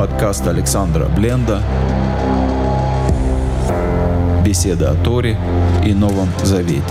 [0.00, 1.62] Подкаст Александра Бленда.
[4.42, 5.36] Беседа о Торе
[5.84, 6.82] и Новом Завете.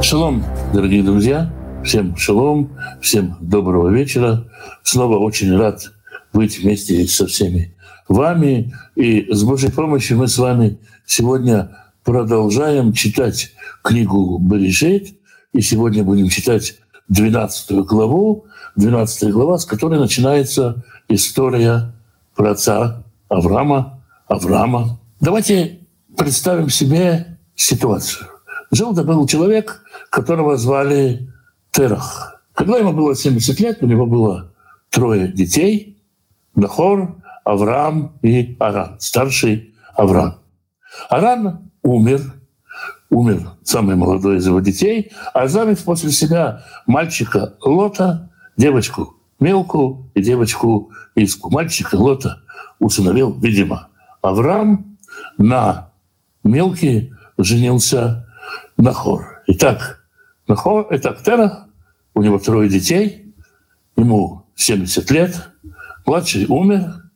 [0.00, 1.52] Шалом, дорогие друзья.
[1.84, 4.44] Всем шалом, всем доброго вечера.
[4.84, 5.90] Снова очень рад
[6.32, 7.74] быть вместе со всеми
[8.08, 8.74] вами.
[8.96, 15.14] И с Божьей помощью мы с вами сегодня продолжаем читать книгу Берешит.
[15.52, 16.76] И сегодня будем читать
[17.08, 21.92] 12 главу, 12 глава, с которой начинается история
[22.34, 24.02] про отца Авраама.
[24.26, 25.00] Авраама.
[25.20, 25.80] Давайте
[26.16, 28.26] представим себе ситуацию.
[28.70, 31.32] Жил-то был человек, которого звали
[31.70, 32.42] Терах.
[32.52, 34.52] Когда ему было 70 лет, у него было
[34.90, 35.94] трое детей–
[36.58, 37.14] Нахор,
[37.48, 40.34] Авраам и Аран, старший Авраам.
[41.08, 42.20] Аран умер,
[43.08, 50.20] умер самый молодой из его детей, а оставив после себя мальчика Лота, девочку Мелку и
[50.20, 51.48] девочку Иску.
[51.48, 52.42] Мальчика Лота
[52.80, 53.88] усыновил, видимо,
[54.20, 54.98] Авраам
[55.38, 55.92] на
[56.44, 58.28] Мелке женился
[58.76, 59.42] Нахор.
[59.46, 60.04] Итак,
[60.48, 61.68] Нахор— это Актера,
[62.14, 63.34] у него трое детей,
[63.96, 65.48] ему 70 лет,
[66.04, 67.07] младший умер,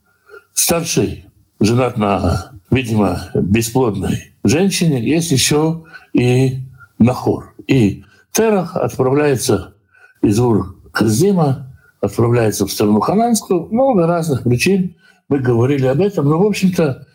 [0.55, 1.27] старший
[1.61, 6.61] женат на, видимо, бесплодной женщине, есть еще и
[6.99, 7.55] Нахор.
[7.67, 9.75] И Терах отправляется
[10.23, 11.69] из Ур-Казима,
[12.01, 14.97] отправляется в страну Хананскую, много разных причин,
[15.29, 17.07] мы говорили об этом, но, в общем-то,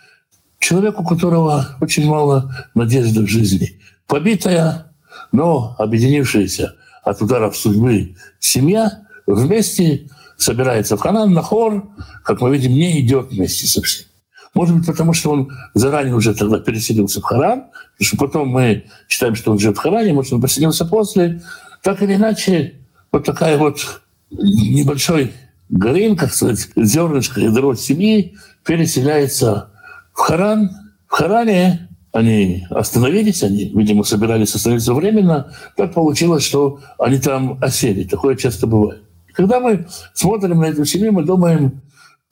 [0.59, 4.93] человек, у которого очень мало надежды в жизни– побитая,
[5.31, 11.87] но объединившаяся от ударов судьбы семья вместе собирается в Ханан, на хор,
[12.23, 14.07] как мы видим, не идет вместе со всеми.
[14.53, 18.85] Может быть, потому что он заранее уже тогда переселился в Харан, потому что потом мы
[19.07, 21.41] считаем, что он живет в Харане, может, он переселился после.
[21.83, 22.75] Так или иначе,
[23.11, 25.33] вот такая вот небольшой
[25.69, 29.69] горин, как сказать, зернышко ядро семьи переселяется
[30.13, 30.71] в Харан.
[31.07, 38.03] В Харане они остановились, они, видимо, собирались остановиться временно, так получилось, что они там осели.
[38.03, 39.03] Такое часто бывает.
[39.37, 41.81] Когда мы смотрим на эту семью, мы думаем,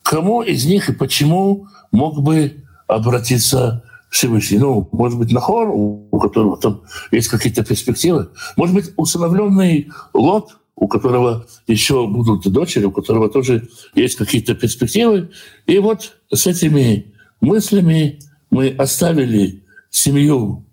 [0.02, 4.58] кому из них и почему мог бы обратиться Всевышний.
[4.58, 8.30] Ну, может быть, Нахор, у которого там есть какие-то перспективы.
[8.56, 15.30] Может быть, усыновленный Лот, у которого еще будут дочери, у которого тоже есть какие-то перспективы.
[15.66, 18.18] И вот с этими мыслями
[18.50, 20.64] мы оставили семью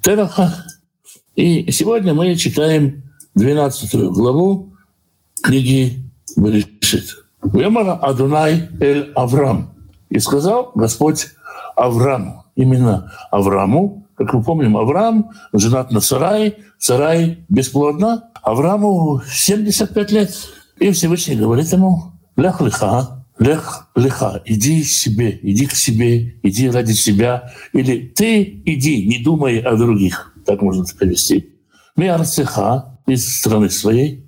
[0.00, 0.64] Тераха.
[1.34, 3.02] И сегодня мы читаем
[3.34, 4.75] 12 главу
[5.42, 7.16] книги Берешит.
[7.42, 9.74] Вемара Адунай Эль Авраам.
[10.08, 11.28] И сказал Господь
[11.74, 20.34] Аврааму, именно Аврааму, как мы помним, Авраам женат на Сарай, Сарай бесплодна, Аврааму 75 лет.
[20.78, 26.92] И Всевышний говорит ему, «Лях лиха, Лех, леха, иди себе, иди к себе, иди ради
[26.92, 27.52] себя.
[27.74, 30.32] Или ты иди, не думай о других.
[30.46, 31.50] Так можно это перевести.
[31.96, 34.25] Миарцеха из страны своей,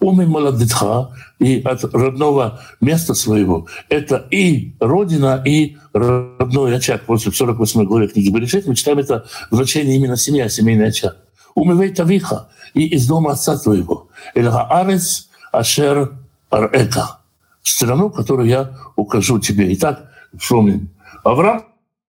[0.00, 3.66] умы молодытха и от родного места своего.
[3.88, 7.02] Это и родина, и родной очаг.
[7.06, 11.16] После 48 главе книги Берешит мы читаем это в значении именно семья, семейный очаг.
[11.54, 14.08] Умывей тавиха и из дома отца твоего.
[14.34, 16.12] Эльха арец ашер
[16.48, 17.20] арека
[17.62, 19.72] страну, которую я укажу тебе.
[19.74, 20.90] Итак, вспомним.
[21.24, 21.64] Авраам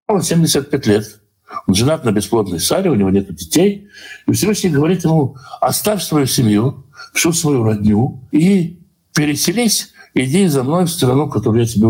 [0.10, 1.22] 75 лет.
[1.68, 3.90] Он женат на бесплодной Саре, у него нет детей.
[4.26, 8.80] И Всевышний говорит ему, оставь свою семью, всю свою родню и
[9.14, 11.88] переселись, иди за мной в страну, которую я тебе.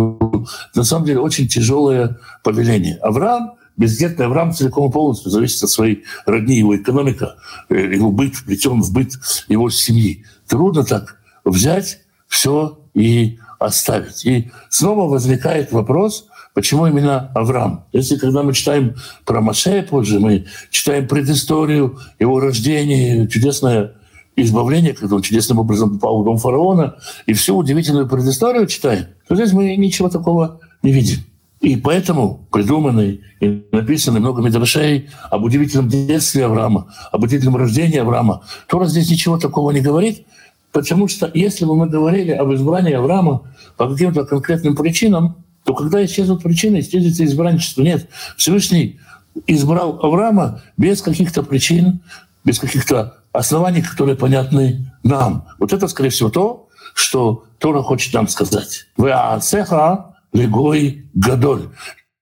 [0.75, 2.97] На самом деле очень тяжелое повеление.
[2.97, 7.35] Авраам, бездетный Авраам целиком и полностью зависит от своей родни, его экономика,
[7.69, 9.13] э, его быт, вплетен в быт
[9.47, 10.25] его семьи.
[10.47, 14.25] Трудно так взять все и оставить.
[14.25, 17.85] И снова возникает вопрос, почему именно Авраам?
[17.91, 23.93] Если когда мы читаем про Машея позже, мы читаем предысторию его рождения, чудесное
[24.35, 26.95] избавление, он чудесным образом попал в дом фараона,
[27.25, 31.19] и всю удивительную предысторию читаем, то здесь мы ничего такого не видим.
[31.59, 38.43] И поэтому придуманный и написанный много мидрашей об удивительном детстве Авраама, об удивительном рождении Авраама,
[38.67, 40.25] Тора здесь ничего такого не говорит,
[40.71, 43.43] Потому что если бы мы говорили об избрании Авраама
[43.77, 47.81] по каким-то конкретным причинам, то когда исчезнут причины, исчезнет избранничество.
[47.81, 48.07] Нет,
[48.37, 48.99] Всевышний
[49.47, 51.99] избрал Авраама без каких-то причин,
[52.43, 55.47] без каких-то оснований, которые понятны нам.
[55.59, 58.87] Вот это, скорее всего, то, что Тора хочет нам сказать.
[58.97, 61.69] «Веацеха легой гадоль».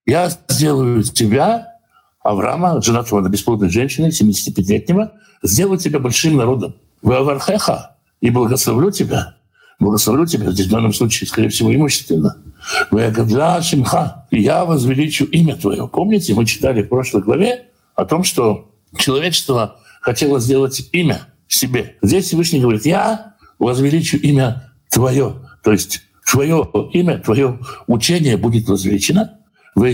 [0.06, 1.68] я сделаю тебя,
[2.22, 6.76] Авраама, женатого на бесплодной женщине, 75-летнего, сделаю тебя большим народом.
[7.02, 9.36] Вы Авархеха, и благословлю тебя.
[9.80, 12.36] Благословлю тебя, здесь в данном случае, скорее всего, имущественно.
[12.92, 15.88] Вы Агадля Шимха, и я возвеличу имя твое.
[15.88, 21.98] Помните, мы читали в прошлой главе о том, что человечество хотело сделать имя себе.
[22.02, 25.36] Здесь Всевышний говорит, я возвеличу имя твое.
[25.64, 29.40] То есть твое имя, твое учение будет возвеличено.
[29.76, 29.86] В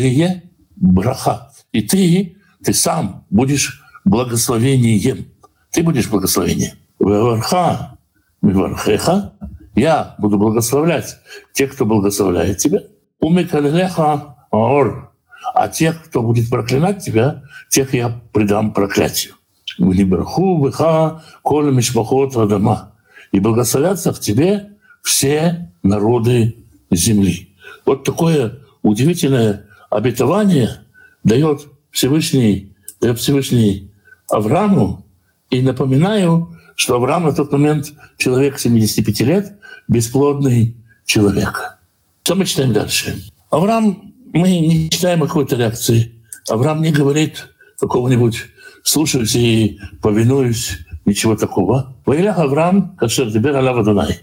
[0.75, 1.51] браха.
[1.71, 5.27] И ты, ты сам будешь благословением.
[5.71, 6.73] Ты будешь благословением.
[6.99, 7.97] Варха,
[8.41, 9.33] Вархеха,
[9.75, 11.17] я буду благословлять
[11.53, 12.79] тех, кто благословляет тебя.
[13.19, 15.11] Умикалеха ор.
[15.53, 19.35] А тех, кто будет проклинать тебя, тех я предам проклятию.
[19.77, 22.93] Вниберху быха коля мишпахот адама.
[23.31, 26.55] И благословятся в тебе все народы
[26.91, 27.49] земли.
[27.85, 30.81] Вот такое удивительное обетование
[31.23, 33.91] дает Всевышний, дает Всевышний
[34.29, 35.05] Аврааму.
[35.49, 40.75] И напоминаю, что Авраам на тот момент человек 75 лет, бесплодный
[41.05, 41.77] человек.
[42.23, 43.23] Что мы читаем дальше?
[43.49, 46.13] Авраам, мы не читаем какой-то реакции.
[46.49, 47.47] Авраам не говорит
[47.79, 48.45] какого-нибудь
[48.85, 51.95] «слушаюсь и повинуюсь», ничего такого.
[52.05, 54.21] «Ваилях Авраам, кашер дебер алав Адонай».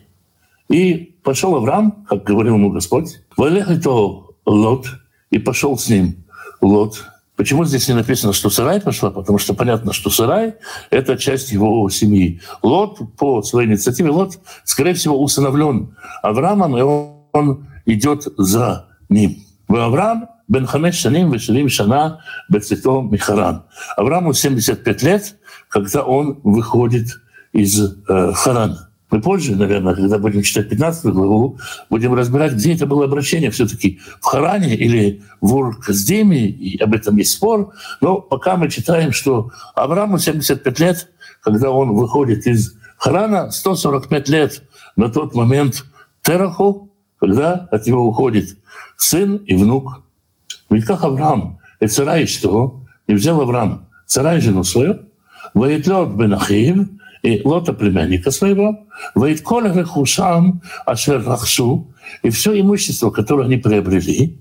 [0.69, 4.87] И пошел Авраам, как говорил ему Господь, «Ваилях и то Лот»,
[5.31, 6.25] и пошел с ним
[6.61, 7.05] Лот.
[7.37, 9.11] Почему здесь не написано, что Сарай пошла?
[9.11, 10.55] Потому что понятно, что Сарай—
[10.91, 12.41] это часть его семьи.
[12.63, 19.43] Лот по своей инициативе, Лот, скорее всего, усыновлен Авраамом, и он идет за ним.
[19.69, 22.21] Авраам бен Хамеш Шаним Вешалим Шана
[22.51, 23.65] Бецито Михаран.
[23.97, 25.37] Аврааму 75 лет,
[25.69, 27.09] когда он выходит
[27.55, 28.91] из э, Харана.
[29.11, 31.59] Мы позже, наверное, когда будем читать 15 главу,
[31.91, 37.17] будем разбирать, где это было обращение все-таки в Харане или в Ур-Каздеме, и об этом
[37.17, 37.73] есть спор.
[38.03, 41.09] Но пока мы читаем, что Аврааму 75 лет,
[41.43, 44.63] когда он выходит из Харана, 145 лет
[44.97, 45.85] на тот момент
[46.23, 48.57] Тераху, когда от него уходит
[48.97, 50.02] сын и внук.
[50.73, 52.83] Ведь как Авраам, и царай что?
[53.07, 55.01] И взял Авраам царай жену свою,
[55.55, 56.89] Ваитлот бен Ахив,
[57.23, 64.41] и Лота племянника своего, Вайтколя Рехушам Ашер Рахшу, и все имущество, которое они приобрели,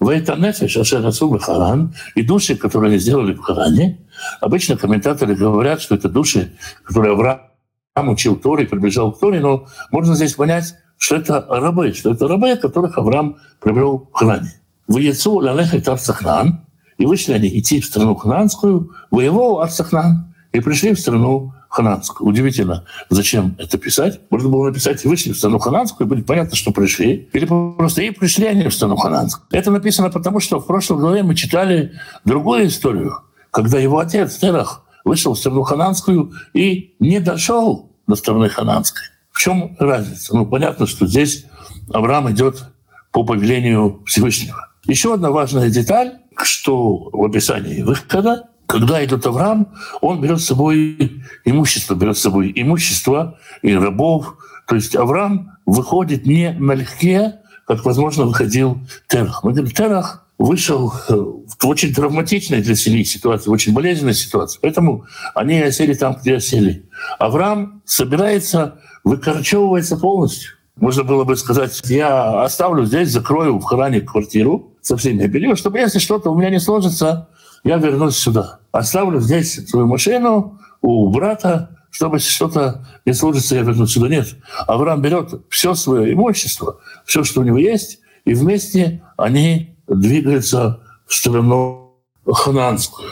[0.00, 3.98] Вайтанефеш Ашер Расу Харан, и души, которые они сделали в Харане,
[4.40, 10.14] обычно комментаторы говорят, что это души, которые Авраам учил Торе, приближал к Торе, но можно
[10.14, 14.63] здесь понять, что это рабы, что это рабы, которых Авраам приобрел в Харане.
[14.86, 16.60] В Яцу Лалехет Арцахнан,
[16.98, 22.28] и вышли они идти в страну хананскую, воевал Арцахнан, и пришли в страну хананскую.
[22.28, 24.20] Удивительно, зачем это писать?
[24.30, 27.28] Можно было написать «вышли в страну хананскую», и будет понятно, что пришли.
[27.32, 29.46] Или просто «и пришли они в страну хананскую».
[29.50, 31.92] Это написано потому, что в прошлой главе мы читали
[32.24, 33.18] другую историю,
[33.50, 39.02] когда его отец Терах вышел в страну хананскую и не дошел до страны хананской.
[39.32, 40.36] В чем разница?
[40.36, 41.46] Ну, понятно, что здесь
[41.92, 42.64] Авраам идет
[43.10, 44.68] по повелению Всевышнего.
[44.86, 49.68] Еще одна важная деталь, что в описании выхода когда идет Авраам,
[50.00, 54.36] он берет с собой имущество, берет с собой имущество и рабов.
[54.66, 58.78] То есть Авраам выходит не налегке, как, возможно, выходил
[59.08, 59.44] Терах.
[59.44, 64.58] Мы говорим, Терах вышел в очень травматичной для семьи ситуации, в очень болезненной ситуации.
[64.60, 66.88] Поэтому они осели там, где осели.
[67.18, 70.54] Авраам собирается, выкорчевывается полностью.
[70.76, 75.78] Можно было бы сказать, я оставлю здесь, закрою в хране квартиру со всеми мебелью, чтобы
[75.78, 77.28] если что-то у меня не сложится,
[77.62, 78.58] я вернусь сюда.
[78.72, 84.08] Оставлю здесь свою машину у брата, чтобы что-то не сложится, я вернусь сюда.
[84.08, 84.34] Нет.
[84.66, 91.14] Авраам берет все свое имущество, все, что у него есть, и вместе они двигаются в
[91.14, 91.92] сторону
[92.26, 93.10] хананскую.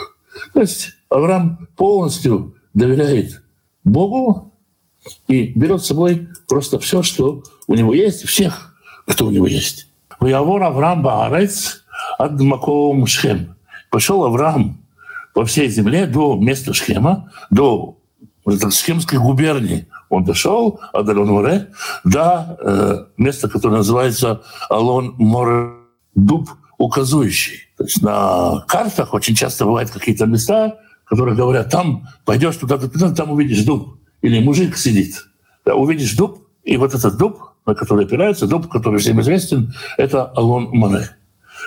[0.53, 3.43] То есть Авраам полностью доверяет
[3.85, 4.52] Богу
[5.29, 8.75] и берет с собой просто все, что у него есть, всех,
[9.07, 9.89] кто у него есть.
[10.21, 11.83] Ваявор Авраам Баарец
[12.19, 13.57] ад Маком Шхем.
[13.91, 14.81] Пошел Авраам
[15.35, 17.99] по всей земле до места Шхема, до
[18.47, 19.89] Шхемской губернии.
[20.09, 21.69] Он дошел, Адалон Море,
[22.05, 25.73] до э, места, которое называется Алон Море,
[26.15, 27.69] дуб указующий.
[27.79, 33.15] То есть на картах очень часто бывают какие-то места, которые говорят, там пойдешь туда, туда,
[33.15, 33.99] там увидишь дуб.
[34.23, 35.27] Или мужик сидит.
[35.65, 40.25] Да, увидишь дуб, и вот этот дуб, на который опирается, дуб, который всем известен, это
[40.25, 41.11] Алон Море.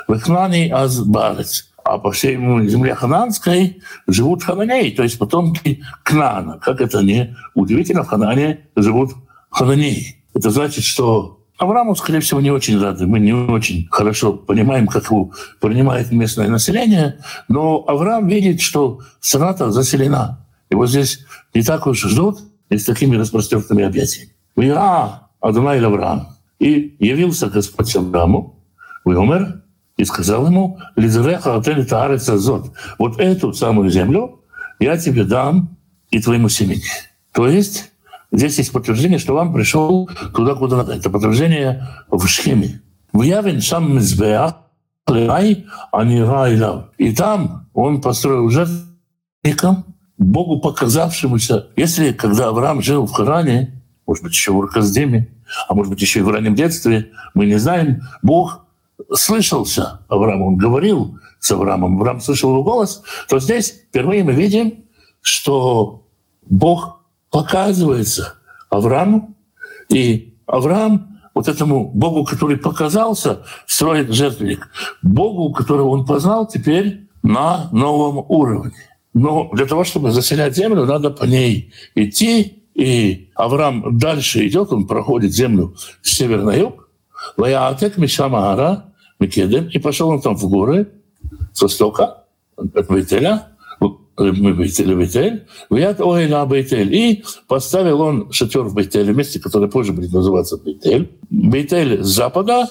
[0.08, 2.36] Вехнани аз барец а по всей
[2.68, 6.58] земле хананской живут хананеи, то есть потомки Кнана.
[6.58, 9.12] Как это не удивительно, в Ханане живут
[9.52, 10.24] хананеи.
[10.34, 13.06] Это значит, что Аврааму, скорее всего, не очень рады.
[13.06, 15.32] Мы не очень хорошо понимаем, как его
[15.62, 20.45] принимает местное население, но Авраам видит, что страна заселена.
[20.76, 22.40] Вот здесь не так уж ждут
[22.70, 24.32] и с такими распростертыми объятиями.
[24.56, 26.28] «Вира Адонай Авраам».
[26.60, 28.64] И явился Господь Аврааму,
[29.04, 29.64] умер
[29.98, 32.72] и сказал ему, «Лизреха отель таарец зод».
[32.98, 34.42] Вот эту самую землю
[34.80, 35.78] я тебе дам
[36.10, 36.84] и твоему семени.
[37.32, 37.92] То есть
[38.36, 40.94] Здесь есть подтверждение, что вам пришел туда, куда надо.
[40.94, 42.82] Это подтверждение в Шхеме.
[43.14, 44.56] В Явен сам Мизбеах,
[46.98, 51.68] и там он построил жертвенником, Богу показавшемуся.
[51.76, 55.30] Если когда Авраам жил в Харане, может быть, еще в Урказдеме,
[55.68, 58.66] а может быть, еще и в раннем детстве, мы не знаем, Бог
[59.14, 64.86] слышался Аврааму, он говорил с Авраамом, Авраам слышал его голос, то здесь впервые мы видим,
[65.22, 66.06] что
[66.44, 68.36] Бог показывается
[68.70, 69.36] Аврааму,
[69.90, 74.70] и Авраам вот этому Богу, который показался, строит жертвенник.
[75.02, 78.95] Богу, которого он познал, теперь на новом уровне.
[79.16, 82.64] Но для того, чтобы заселять землю, надо по ней идти.
[82.76, 86.90] И Авраам дальше идет, он проходит землю с севера на юг.
[87.38, 90.90] Ваятек Мишамара, Микедем, и пошел он там в горы
[91.54, 92.26] с востока,
[92.58, 93.48] от Бейтеля,
[94.18, 96.94] Бейтель, Бейтель, Вият Оэля Бейтель.
[96.94, 101.18] И поставил он шатер в Бейтеле, месте, которое позже будет называться Бейтель.
[101.30, 102.70] Бейтель с запада,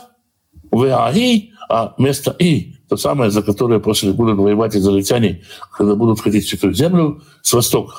[0.71, 5.43] Виаи, а место И, то самое, за которое после будут воевать израильтяне,
[5.77, 7.95] когда будут ходить в Святую Землю, с востока.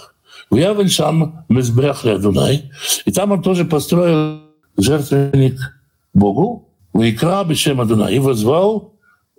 [0.51, 2.71] Виявен Шам Мезбрях Дунай.
[3.05, 4.39] И там он тоже построил
[4.77, 5.59] жертвенник
[6.13, 8.93] Богу, Вайкра Бешем Адунай, и возвал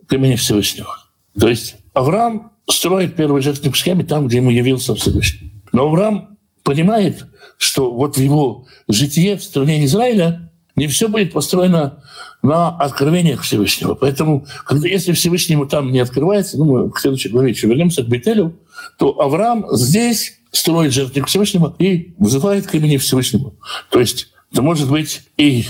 [0.06, 0.94] к имени Всевышнего.
[1.38, 5.52] То есть Авраам строит первый жертвенник в схеме там, где ему явился Всевышний.
[5.72, 7.24] Но Авраам понимает,
[7.56, 10.45] что вот в его житие в стране Израиля
[10.76, 12.02] не все будет построено
[12.42, 13.94] на откровениях Всевышнего.
[13.94, 18.08] Поэтому, когда, если Всевышнему там не открывается, ну, мы в следующей главе еще вернемся к
[18.08, 18.56] Бетелю,
[18.98, 23.54] то Авраам здесь строит жертвенник Всевышнего и вызывает к имени Всевышнего.
[23.90, 25.64] То есть это может быть и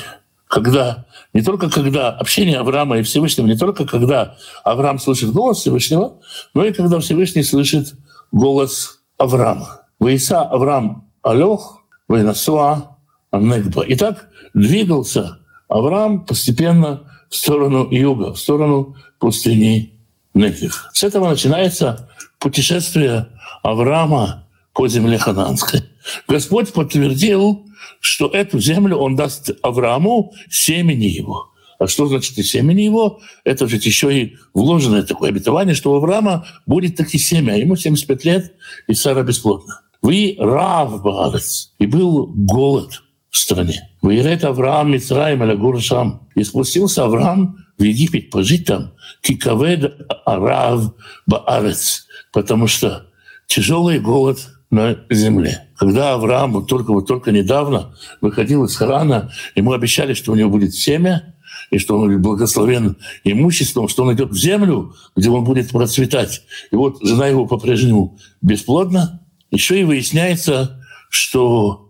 [0.48, 6.18] когда не только когда общение Авраама и Всевышнего, не только когда Авраам слышит голос Всевышнего,
[6.54, 7.94] но и когда Всевышний слышит
[8.32, 9.82] голос Авраама.
[10.00, 12.95] Вейса Авраам Алех, Вейнасуа
[13.38, 13.82] Негба.
[13.82, 15.38] И так двигался
[15.68, 19.92] Авраам постепенно в сторону юга, в сторону пустыни
[20.34, 20.88] Негев.
[20.92, 23.28] С этого начинается путешествие
[23.62, 25.82] Авраама по земле хананской.
[26.28, 27.66] Господь подтвердил
[28.00, 31.50] что эту землю он даст Аврааму семени его.
[31.78, 33.20] А что значит и семени его?
[33.44, 37.52] Это же еще и вложенное такое обетование, что у Авраама будет таки семя.
[37.52, 38.54] А ему 75 лет,
[38.86, 39.82] и Сара бесплодна.
[40.00, 41.72] Вы рав Баарец.
[41.78, 43.02] И был голод
[43.36, 43.90] в стране.
[44.02, 46.28] Вы Выирет Авраам Мицраим Алягур Шам.
[46.34, 48.92] И спустился Авраам в Египет пожить там.
[49.20, 50.94] Кикавед Арав
[51.26, 52.06] Баарец.
[52.32, 53.06] Потому что
[53.46, 54.38] тяжелый голод
[54.70, 55.68] на земле.
[55.76, 60.74] Когда Авраам только, вот только недавно выходил из Харана, ему обещали, что у него будет
[60.74, 61.34] семя,
[61.70, 66.42] и что он благословен имуществом, что он идет в землю, где он будет процветать.
[66.70, 69.20] И вот жена его по-прежнему бесплодна.
[69.50, 71.85] Еще и выясняется, что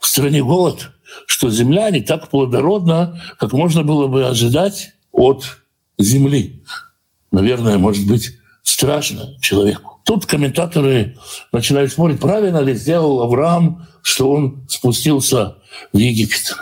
[0.00, 0.90] в стране голод,
[1.26, 5.44] что земля не так плодородна, как можно было бы ожидать от
[5.98, 6.64] земли.
[7.30, 10.00] Наверное, может быть, страшно человеку.
[10.04, 11.16] Тут комментаторы
[11.52, 15.58] начинают спорить, правильно ли сделал Авраам, что он спустился
[15.92, 16.56] в Египет.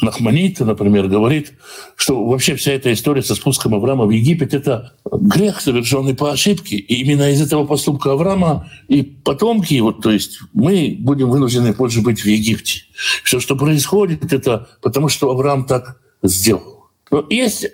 [0.00, 1.52] Нахманит, например, говорит,
[1.96, 6.76] что вообще вся эта история со спуском Авраама в Египет— это грех, совершенный по ошибке.
[6.76, 12.00] И именно из этого поступка Авраама и потомки, вот, то есть мы будем вынуждены позже
[12.02, 12.82] быть в Египте.
[13.22, 16.88] Все, что происходит, это потому, что Авраам так сделал.
[17.10, 17.68] Но есть э,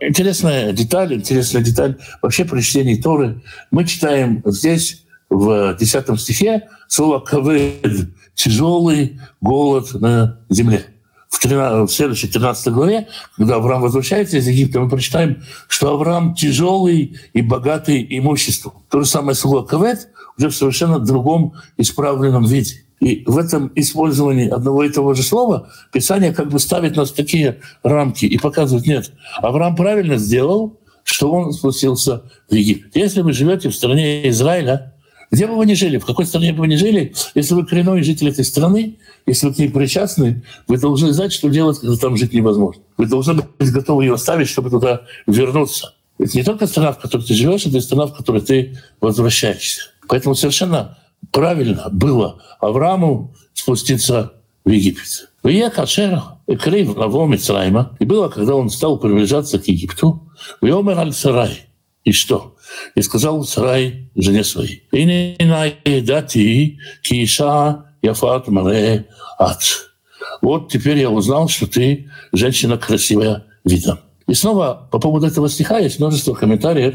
[0.00, 3.42] интересная деталь, интересная деталь вообще при чтении Торы.
[3.70, 10.86] Мы читаем здесь в 10 стихе слово «кавед»— тяжелый голод на земле.
[11.28, 16.34] В, 13, в следующей 13 главе, когда Авраам возвращается из Египта, мы прочитаем, что Авраам
[16.34, 18.72] тяжелый и богатый имуществом.
[18.88, 20.08] То же самое слово «кавед»
[20.38, 22.84] уже в совершенно другом исправленном виде.
[23.00, 27.14] И в этом использовании одного и того же слова Писание как бы ставит нас в
[27.14, 32.96] такие рамки и показывает, нет, Авраам правильно сделал, что он спустился в Египет.
[32.96, 34.94] Если вы живете в стране Израиля,
[35.30, 38.02] где бы вы ни жили, в какой стране бы вы ни жили, если вы коренной
[38.02, 42.16] житель этой страны, если вы к ней причастны, вы должны знать, что делать, когда там
[42.16, 42.82] жить невозможно.
[42.96, 45.94] Вы должны быть готовы ее оставить, чтобы туда вернуться.
[46.18, 49.82] Это не только страна, в которой ты живешь, это и страна, в которой ты возвращаешься.
[50.08, 50.98] Поэтому совершенно
[51.30, 54.32] правильно было Аврааму спуститься
[54.64, 55.30] в Египет.
[55.44, 56.22] Я кашер
[56.56, 57.96] крив Раво Мицрайма.
[57.98, 60.28] И было, когда он стал приближаться к Египту,
[60.62, 61.67] Йомер аль Сарай.
[62.08, 62.56] И что?
[62.94, 64.82] И сказал Сарай жене своей.
[67.02, 69.04] Киша яфат маре
[69.38, 69.62] ат.
[70.40, 73.98] Вот теперь я узнал, что ты женщина красивая видом.
[74.26, 76.94] И снова по поводу этого стиха есть множество комментариев.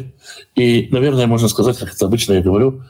[0.55, 2.81] И, наверное, можно сказать, как это обычно я говорю,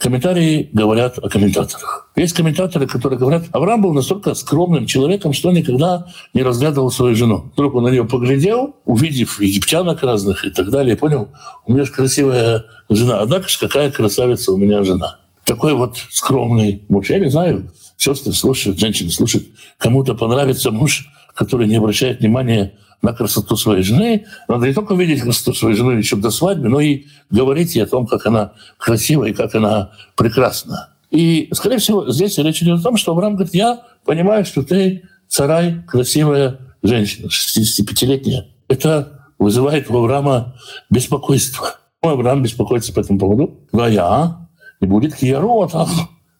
[0.00, 2.10] комментарии говорят о комментаторах.
[2.16, 7.50] Есть комментаторы, которые говорят, Авраам был настолько скромным человеком, что никогда не разглядывал свою жену.
[7.52, 11.28] Вдруг он на нее поглядел, увидев египтянок разных и так далее, понял,
[11.66, 13.20] у меня же красивая жена.
[13.20, 15.18] Однако же какая красавица у меня жена.
[15.44, 17.10] Такой вот скромный муж.
[17.10, 19.46] Я не знаю, сестры слушают, женщины слушают.
[19.78, 24.26] Кому-то понравится муж, который не обращает внимания на красоту своей жены.
[24.48, 27.86] Надо не только видеть красоту своей жены еще до свадьбы, но и говорить ей о
[27.86, 30.90] том, как она красива и как она прекрасна.
[31.10, 35.02] И, скорее всего, здесь речь идет о том, что Авраам говорит, я понимаю, что ты
[35.28, 38.46] царай, красивая женщина, 65-летняя.
[38.68, 40.54] Это вызывает у Авраама
[40.90, 41.76] беспокойство.
[42.02, 43.60] Авраам беспокоится по этому поводу.
[43.72, 44.48] я
[44.80, 45.90] и будет кияруатах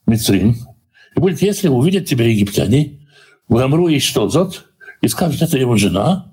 [0.06, 0.56] мицрим.
[1.16, 3.00] И будет, если увидят тебя египтяне,
[3.48, 4.30] в Амру и что,
[5.00, 6.29] и скажут, это его жена,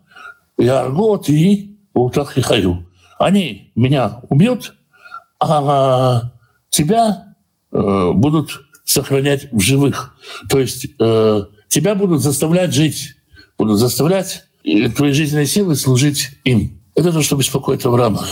[0.57, 2.85] Яргот и Утах и Хаю.
[3.19, 4.75] Они меня убьют,
[5.39, 6.31] а
[6.69, 7.35] тебя
[7.71, 10.15] э, будут сохранять в живых.
[10.49, 13.15] То есть э, тебя будут заставлять жить,
[13.57, 16.79] будут заставлять и твои жизненные силы служить им.
[16.95, 18.25] Это то, что беспокоит Авраама.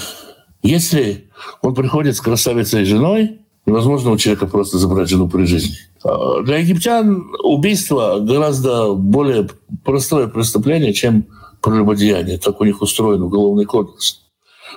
[0.64, 1.30] Если
[1.62, 5.76] он приходит с красавицей и женой, невозможно у человека просто забрать жену при жизни.
[6.04, 9.50] А для египтян убийство гораздо более
[9.84, 11.26] простое преступление, чем
[11.66, 12.38] прелюбодеяние.
[12.38, 14.22] Так у них устроен уголовный кодекс.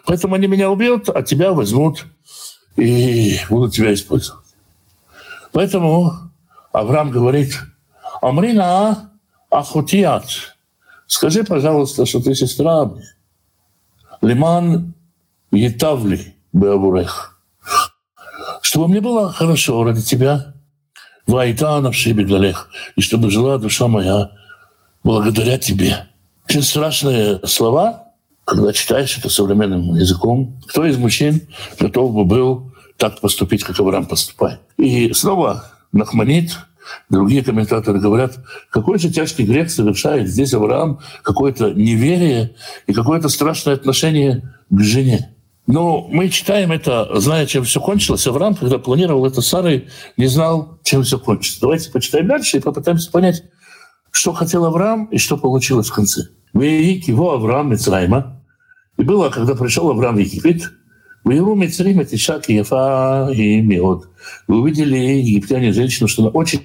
[0.06, 2.06] Поэтому они меня убьют, а тебя возьмут
[2.76, 4.44] и будут тебя использовать.
[5.52, 6.12] Поэтому
[6.72, 7.58] Авраам говорит,
[8.22, 9.12] Амрина
[9.50, 10.24] Ахутиат,
[11.06, 13.04] скажи, пожалуйста, что ты сестра мне.
[14.22, 14.94] Лиман
[15.50, 17.38] Етавли Беавурех.
[18.62, 20.54] Чтобы мне было хорошо ради тебя,
[21.26, 24.30] Вайтана в Шибегалех, и чтобы жила душа моя
[25.04, 26.08] благодаря тебе.
[26.48, 28.04] Очень страшные слова,
[28.46, 30.58] когда читаешь это современным языком.
[30.66, 31.42] Кто из мужчин
[31.78, 34.60] готов бы был так поступить, как Авраам поступает?
[34.78, 36.56] И снова Нахманит,
[37.10, 38.38] другие комментаторы говорят,
[38.70, 42.56] какой же тяжкий грех совершает здесь Авраам, какое-то неверие
[42.86, 45.34] и какое-то страшное отношение к жене.
[45.66, 48.26] Но мы читаем это, зная, чем все кончилось.
[48.26, 51.60] Авраам, когда планировал это с Сарой, не знал, чем все кончится.
[51.60, 53.42] Давайте почитаем дальше и попытаемся понять,
[54.10, 56.28] что хотел Авраам и что получилось в конце.
[56.54, 58.42] Веик его Авраам Мицрайма.
[58.96, 60.72] И было, когда пришел Авраам в Египет,
[61.24, 64.08] в его Мицриме Тишак Ефа и Миот.
[64.46, 66.62] Вы увидели египтяне женщину, что она очень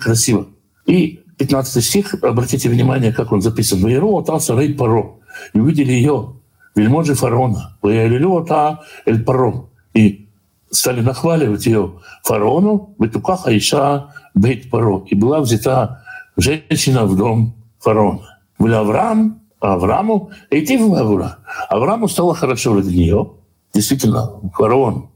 [0.00, 0.46] красива.
[0.86, 3.80] И 15 стих, обратите внимание, как он записан.
[3.80, 5.16] «Ваеру отался рей паро».
[5.52, 6.36] И увидели ее,
[6.74, 7.76] вельможи фараона.
[7.82, 9.68] «Ваеру та эль паро».
[9.92, 10.28] И
[10.70, 15.04] стали нахваливать ее фараону, «Ветукаха иша бейт паро».
[15.08, 16.02] И была взята
[16.36, 18.35] женщина в дом фараона.
[18.58, 21.38] Авраам, Аврааму, идти в Авра.
[21.68, 23.32] Аврааму стало хорошо ради нее.
[23.74, 25.10] Действительно, фараон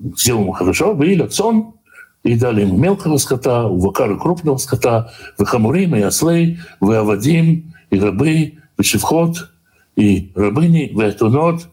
[0.00, 1.74] сделал ему хорошо, выили сон,
[2.22, 7.72] и дали ему мелкого скота, у Вакара крупного скота, в Хамурим и ослы, в Авадим
[7.90, 9.50] и рабы, в Шевхот,
[9.94, 11.68] и рабыни, в Этунот,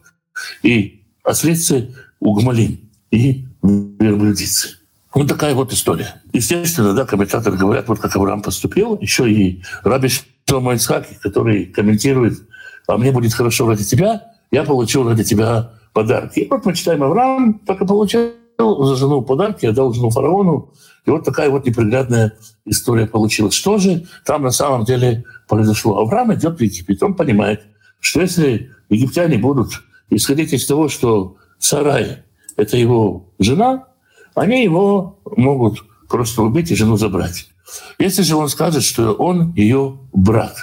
[0.62, 2.78] и ослицы у Гмалим,
[3.10, 4.78] и верблюдицы.
[5.12, 6.22] Вот такая вот история.
[6.32, 10.08] Естественно, да, комментаторы говорят, вот как Авраам поступил, еще и Раби
[10.48, 12.46] Шлома Ицхаки, который комментирует,
[12.86, 16.40] а мне будет хорошо ради тебя, я получил ради тебя подарки.
[16.40, 20.72] И вот мы читаем Авраам, так и получил за жену подарки, отдал жену фараону.
[21.06, 23.54] И вот такая вот неприглядная история получилась.
[23.54, 25.98] Что же там на самом деле произошло?
[25.98, 27.62] Авраам идет в Египет, он понимает,
[28.00, 32.22] что если египтяне будут исходить из того, что Сарай—
[32.56, 33.86] это его жена,
[34.34, 37.48] они его могут просто убить и жену забрать.
[37.98, 40.56] Если же он скажет, что он ее брат,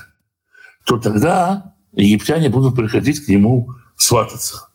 [0.85, 4.69] то тогда египтяне будут приходить к нему свататься,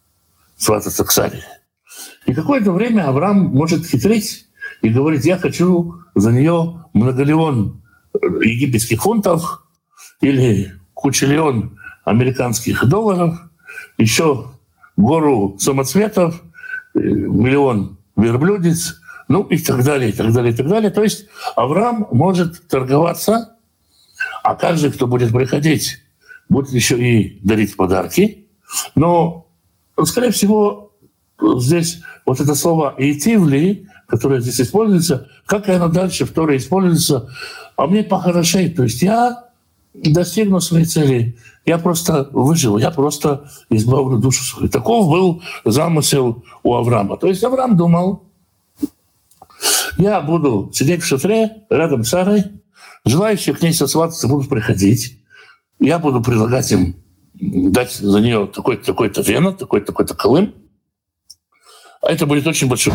[0.56, 1.44] свататься к Саре.
[2.26, 4.46] И какое-то время Авраам может хитрить
[4.82, 7.82] и говорить, я хочу за нее многолеон
[8.42, 9.64] египетских фунтов
[10.20, 13.38] или кучелион американских долларов,
[13.98, 14.52] еще
[14.96, 16.42] гору самоцветов,
[16.94, 20.90] э, миллион верблюдец, ну и так далее, и так далее, и так далее.
[20.90, 23.56] То есть Авраам может торговаться,
[24.42, 25.98] а каждый, кто будет приходить,
[26.48, 28.46] будет еще и дарить подарки.
[28.94, 29.48] Но,
[30.04, 30.92] скорее всего,
[31.40, 37.28] здесь вот это слово «итивли», которое здесь используется, как и оно дальше в Торе используется,
[37.76, 38.76] а мне похорошеет.
[38.76, 39.44] То есть я
[39.94, 44.68] достигну своей цели, я просто выживу, я просто избавлю душу свою.
[44.68, 47.16] Таков был замысел у Авраама.
[47.16, 48.25] То есть Авраам думал,
[49.98, 52.44] я буду сидеть в шатре рядом с Сарой,
[53.04, 55.22] желающие к ней сосвататься будут приходить,
[55.78, 56.96] я буду предлагать им
[57.35, 60.54] дать за нее такой-то такой-то вена, такой-то такой-то колым.
[62.02, 62.94] А это будет очень большой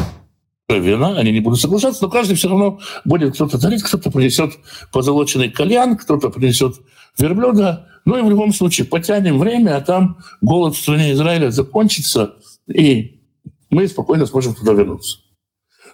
[0.69, 4.53] вина, они не будут соглашаться, но каждый все равно будет кто-то дарить, кто-то принесет
[4.91, 6.75] позолоченный кальян, кто-то принесет
[7.17, 7.87] верблюда.
[8.05, 12.35] Ну и в любом случае потянем время, а там голод в стране Израиля закончится,
[12.67, 13.21] и
[13.69, 15.19] мы спокойно сможем туда вернуться.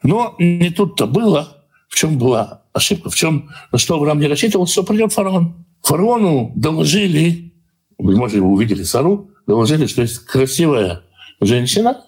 [0.04, 1.66] Но не тут-то было.
[1.90, 3.10] В чем была ошибка?
[3.10, 5.66] В чем, на что Авраам не рассчитывал, что придет фараон.
[5.82, 7.54] Фараону доложили,
[7.98, 11.04] может, вы увидели Сару, доложили, что есть красивая
[11.40, 12.04] женщина.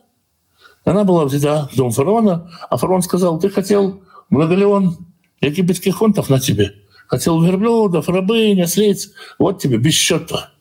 [0.85, 4.97] Она была взята в дом фараона, а фараон сказал, ты хотел многолеон
[5.41, 6.75] египетских фунтов на тебе.
[7.07, 9.11] Хотел верблюдов, рабынь, ослиц.
[9.39, 10.51] Вот тебе без счета.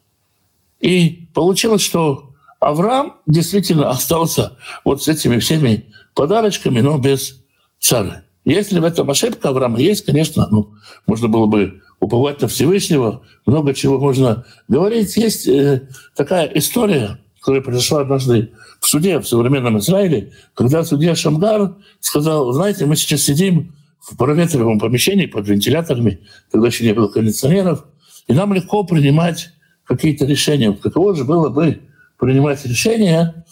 [0.81, 7.45] И получилось, что Авраам действительно остался вот с этими всеми подарочками, но без
[7.79, 8.25] царя.
[8.45, 10.75] Если в этом ошибка Авраама есть, конечно, ну,
[11.07, 15.17] можно было бы уповать на Всевышнего, много чего можно говорить.
[15.17, 18.51] Есть э, такая история, которая произошла однажды
[18.81, 24.81] в суде в современном Израиле, когда судья Шамгар сказал, знаете, мы сейчас сидим в проветриваемом
[24.81, 26.19] помещении под вентиляторами,
[26.51, 27.85] тогда еще не было кондиционеров,
[28.27, 29.51] и нам легко принимать
[29.85, 30.73] какие-то решения.
[30.73, 31.81] Каково же было бы
[32.19, 33.45] принимать решения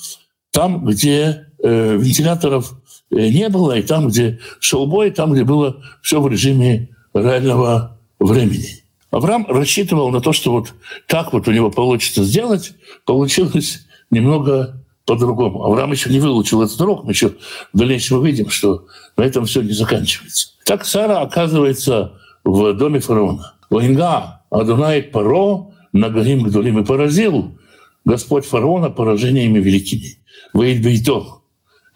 [0.50, 2.74] там, где э, вентиляторов
[3.10, 7.98] э, не было, и там, где шел бой, там, где было все в режиме реального
[8.20, 8.82] времени.
[9.10, 10.74] Авраам рассчитывал на то, что вот
[11.06, 12.72] так вот у него получится сделать,
[13.04, 15.64] получилось немного по-другому.
[15.64, 17.30] Авраам еще не выучил этот урок, мы еще
[17.72, 20.48] в дальнейшем увидим, что на этом все не заканчивается.
[20.64, 23.54] Так Сара оказывается в доме фараона.
[23.70, 27.56] Ваинга Адунай Паро Нагарим Гдулим и поразил
[28.04, 30.18] Господь фараона поражениями великими.
[30.52, 31.35] Вейд Бейтох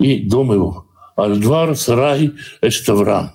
[0.01, 0.87] и дом его.
[1.15, 2.33] Альдвар Сарай
[2.63, 3.33] Эштаврам.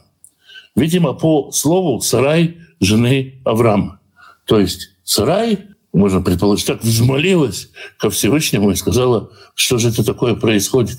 [0.76, 4.00] Видимо, по слову Сарай жены Авраама.
[4.46, 5.60] То есть Сарай,
[5.94, 10.98] можно предположить, так взмолилась ко Всевышнему и сказала, что же это такое происходит.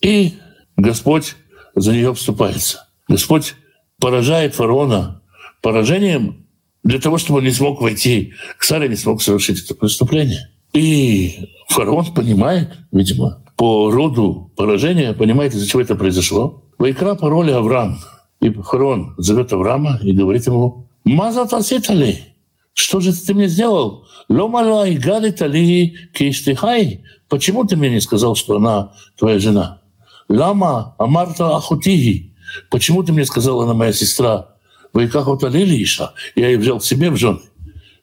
[0.00, 0.34] И
[0.76, 1.34] Господь
[1.74, 2.86] за нее вступается.
[3.08, 3.54] Господь
[3.98, 5.22] поражает фараона
[5.62, 6.46] поражением
[6.84, 10.50] для того, чтобы он не смог войти к Саре, не смог совершить это преступление.
[10.72, 16.62] И фараон понимает, видимо, по роду поражения, понимает, из-за чего это произошло.
[16.78, 17.98] Вайкра по роли Авраам.
[18.40, 22.22] И фараон зовет Авраама и говорит ему, «Маза таситали,
[22.72, 24.06] что же ты мне сделал?
[24.28, 27.02] Ломала и гадита ли киштихай?
[27.28, 29.80] Почему ты мне не сказал, что она твоя жена?
[30.28, 32.36] Лама амарта ахутиги.
[32.70, 34.54] Почему ты мне сказал, она моя сестра?
[34.92, 37.40] Вот Лилиша, я ее взял себе в жены.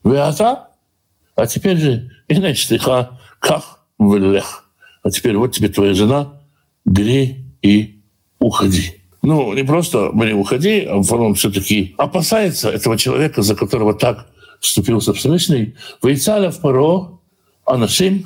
[0.04, 0.68] Вы ата?
[1.36, 2.78] А теперь же, иначе ты
[3.40, 4.65] как влех.
[5.06, 6.42] А теперь вот тебе твоя жена,
[6.84, 8.02] бери и
[8.40, 9.04] уходи.
[9.22, 14.26] Ну, не просто бери, уходи, а фараон все-таки опасается этого человека, за которого так
[14.60, 15.76] вступился Всевышний.
[16.02, 17.20] Вейцаля в Паро,
[17.66, 18.26] Анашим,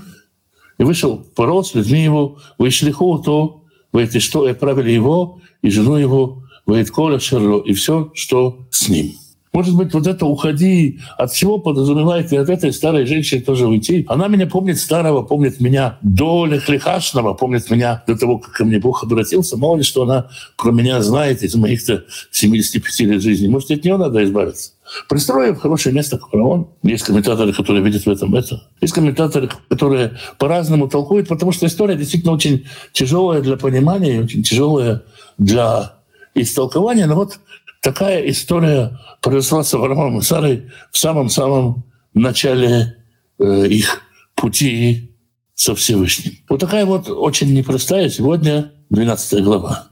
[0.78, 3.62] и вышел Паро с людьми его, вышли то,
[3.92, 9.16] выйти что, и отправили его, и жену его, Вейтколя Шерло, и все, что с ним.
[9.52, 14.06] Может быть, вот это «уходи» от всего подразумевает и от этой старой женщины тоже уйти.
[14.08, 18.80] Она меня помнит старого, помнит меня до Лехлихашного, помнит меня до того, как ко мне
[18.80, 19.58] Бог обратился.
[19.58, 23.48] Мало ли, что она про меня знает из моих-то 75 лет жизни.
[23.48, 24.74] Может, от нее надо избавиться.
[25.08, 26.68] Пристроив хорошее место, как он.
[26.84, 28.62] Есть комментаторы, которые видят в этом это.
[28.82, 35.04] Есть комментаторы, которые по-разному толкуют, потому что история действительно очень тяжелая для понимания, очень тяжелая
[35.38, 35.94] для
[36.36, 37.06] истолкования.
[37.08, 37.40] Но вот
[37.82, 42.98] Такая история произошла с Авраамом и Сарой в самом-самом начале
[43.40, 44.02] э, их
[44.36, 45.16] пути
[45.56, 46.34] со Всевышним.
[46.50, 49.88] Вот такая вот очень непростая сегодня 12 глава.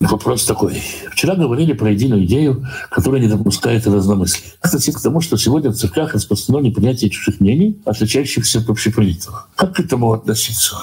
[0.00, 0.80] Вопрос такой.
[1.10, 4.52] Вчера говорили про единую идею, которая не допускает разномыслия.
[4.60, 9.46] Кстати, к тому, что сегодня в церквях распространено непринятие чужих мнений, отличающихся от общепринятого.
[9.56, 10.76] Как к этому относиться?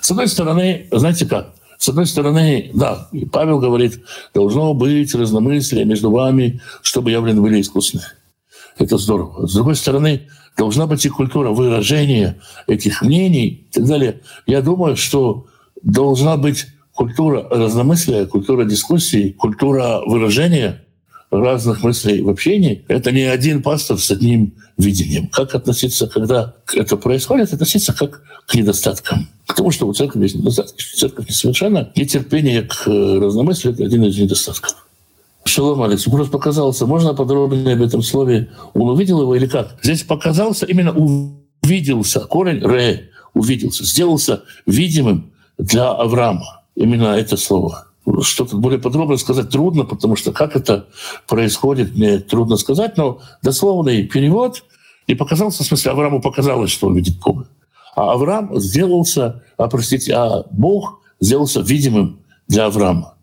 [0.00, 4.00] С одной стороны, знаете как, с одной стороны, да, Павел говорит,
[4.34, 8.02] должно быть разномыслие между вами, чтобы явлены были искусны.
[8.78, 9.46] Это здорово.
[9.46, 14.20] С другой стороны, должна быть и культура выражения этих мнений и так далее.
[14.46, 15.46] Я думаю, что
[15.82, 20.85] должна быть культура разномыслия, культура дискуссии, культура выражения
[21.40, 22.84] разных мыслей в общении.
[22.88, 25.28] Это не один пастор с одним видением.
[25.28, 29.28] Как относиться, когда это происходит, относиться как к недостаткам.
[29.46, 33.74] К тому, что у церкви есть недостатки, что церковь несовершенна, и терпение к э, разномыслию—
[33.74, 34.86] это один из недостатков.
[35.44, 36.86] Шалом, Алекс, просто показался.
[36.86, 38.50] Можно подробнее об этом слове?
[38.74, 39.76] Он увидел его или как?
[39.82, 42.20] Здесь показался, именно увиделся.
[42.20, 46.62] Корень «ре» увиделся, сделался видимым для Авраама.
[46.74, 47.85] Именно это слово.
[48.22, 50.86] Что-то более подробно сказать трудно, потому что как это
[51.26, 54.62] происходит, мне трудно сказать, но дословный перевод
[55.06, 57.48] и показался, в смысле, Аврааму показалось, что он видит Бога.
[57.94, 63.14] А Авраам сделался, а, простите, а Бог сделался видимым для Авраама.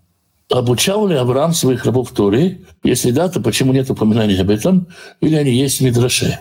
[0.50, 2.62] Обучал ли Авраам своих рабов Торе?
[2.84, 4.88] Если да, то почему нет упоминаний об этом?
[5.22, 6.40] Или они есть в Мидраше?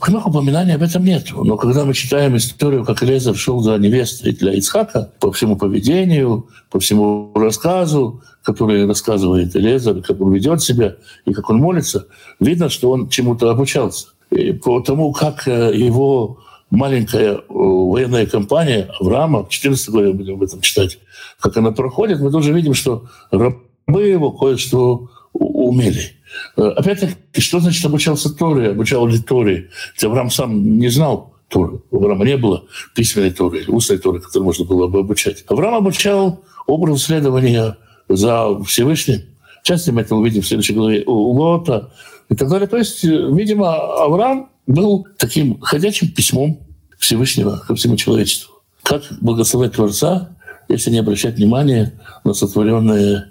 [0.00, 1.26] Прямых упоминаний об этом нет.
[1.32, 6.48] Но когда мы читаем историю, как Лезер шел за невестой для Ицхака, по всему поведению,
[6.70, 12.06] по всему рассказу, который рассказывает Лезер, как он ведет себя и как он молится,
[12.40, 14.08] видно, что он чему-то обучался.
[14.30, 16.38] И по тому, как э, его
[16.70, 20.98] маленькая э, военная кампания Авраама, в 14 главе будем об этом читать,
[21.40, 26.12] как она проходит, мы тоже видим, что рабы его кое-что умели.
[26.56, 29.70] Э, опять-таки, что значит обучался Торе, обучал ли Торе?
[30.02, 31.80] Авраам сам не знал Торы.
[31.90, 35.44] У Авраама не было письменной Торы, устной Торы, которую можно было бы обучать.
[35.48, 37.76] Авраам обучал образ следования
[38.08, 39.22] за Всевышним.
[39.62, 41.92] Часто мы это увидим в следующей главе у Лота
[42.28, 42.68] и так далее.
[42.68, 46.60] То есть, видимо, Авраам был таким ходячим письмом
[46.98, 48.54] Всевышнего ко всему человечеству.
[48.82, 50.36] Как благословить Творца,
[50.68, 51.94] если не обращать внимания
[52.24, 53.30] на сотворенное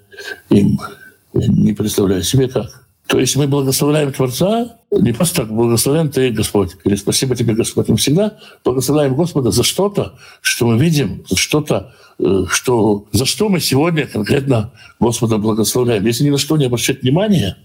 [0.49, 0.79] им?
[1.33, 2.82] не представляю себе как.
[3.07, 6.71] То есть мы благословляем Творца, не просто так, благословен Ты, Господь.
[6.85, 7.89] Или спасибо Тебе, Господь.
[7.89, 13.49] Мы всегда благословляем Господа за что-то, что мы видим, за что-то, э, что, за что
[13.49, 16.05] мы сегодня конкретно Господа благословляем.
[16.05, 17.57] Если ни на что не обращать внимания,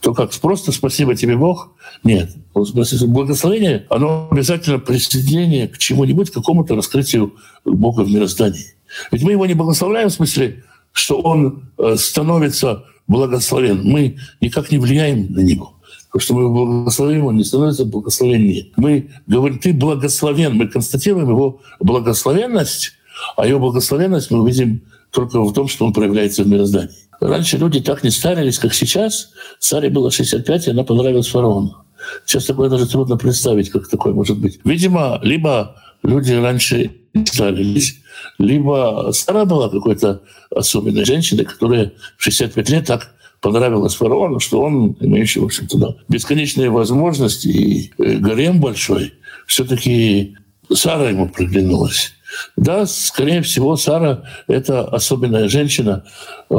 [0.00, 1.72] то как просто спасибо тебе, Бог?
[2.04, 2.30] Нет.
[2.54, 8.74] Благословение, оно обязательно присоединение к чему-нибудь, к какому-то раскрытию Бога в мироздании.
[9.10, 10.62] Ведь мы его не благословляем в смысле,
[10.92, 13.82] что он э, становится благословен.
[13.82, 15.74] Мы никак не влияем на него.
[16.06, 18.68] Потому что мы благословим, он не становится благословеннее.
[18.76, 20.54] Мы говорим, ты благословен.
[20.54, 22.92] Мы констатируем его благословенность,
[23.36, 27.08] а его благословенность мы увидим только в том, что он проявляется в мироздании.
[27.20, 29.30] Раньше люди так не старились, как сейчас.
[29.58, 31.76] Саре было 65, и она понравилась фараону.
[32.24, 34.60] Сейчас такое даже трудно представить, как такое может быть.
[34.64, 36.92] Видимо, либо люди раньше
[37.26, 37.96] старились,
[38.38, 40.22] либо Сара была какой-то
[40.54, 45.94] особенной женщиной, которая в 65 лет так понравилась фараону, что он, имеющий, в общем-то, да,
[46.08, 49.14] бесконечные возможности и э, гарем большой,
[49.46, 50.36] все-таки
[50.72, 52.12] Сара ему приглянулась.
[52.56, 56.04] Да, скорее всего, Сара— это особенная женщина.
[56.50, 56.56] Э,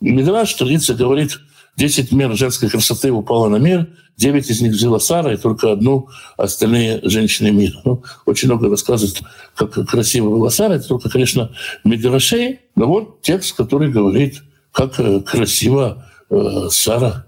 [0.00, 1.38] Мидраш, традиция говорит,
[1.76, 6.08] 10 мер женской красоты упало на мир, 9 из них взяла Сара, и только одну
[6.36, 7.80] остальные женщины мира.
[7.84, 9.22] Ну, очень много рассказывают,
[9.54, 10.74] как красиво была Сара.
[10.74, 11.50] Это только, конечно,
[11.84, 17.26] Медрашей, но вот текст, который говорит, как э, красиво э, Сара.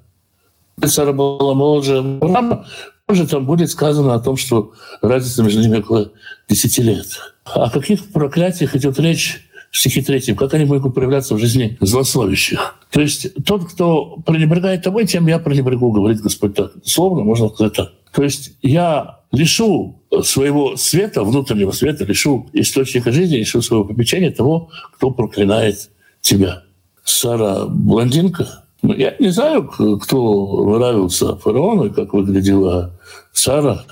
[0.84, 2.66] Сара была моложе Авраама,
[3.06, 6.12] позже там будет сказано о том, что разница между ними около
[6.48, 7.06] 10 лет.
[7.44, 12.76] О каких проклятиях идет речь в стихе третьем, как они могут проявляться в жизни злословящих.
[12.92, 16.74] То есть тот, кто пренебрегает тобой, тем я пренебрегу, говорит Господь так.
[16.84, 17.92] Словно можно сказать так.
[18.12, 24.70] То есть я лишу своего света, внутреннего света, лишу источника жизни, лишу своего попечения того,
[24.92, 26.62] кто проклинает тебя.
[27.02, 28.66] Сара блондинка.
[28.82, 29.64] Ну, я не знаю,
[30.00, 32.96] кто нравился фараону и как выглядела
[33.32, 33.84] Сара.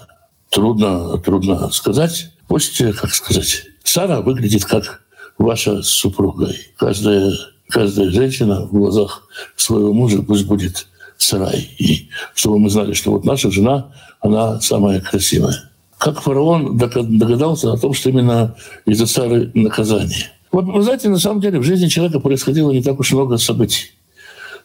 [0.48, 2.30] Трудно, трудно сказать.
[2.46, 5.02] Пусть, как сказать, Сара выглядит как
[5.42, 6.52] ваша супруга.
[6.76, 7.32] Каждая,
[7.68, 11.68] каждая женщина в глазах своего мужа пусть будет сарай.
[11.78, 15.70] И чтобы мы знали, что вот наша жена, она самая красивая.
[15.98, 20.32] Как фараон догадался о том, что именно из-за Сары наказание.
[20.50, 23.92] Вот, вы знаете, на самом деле в жизни человека происходило не так уж много событий.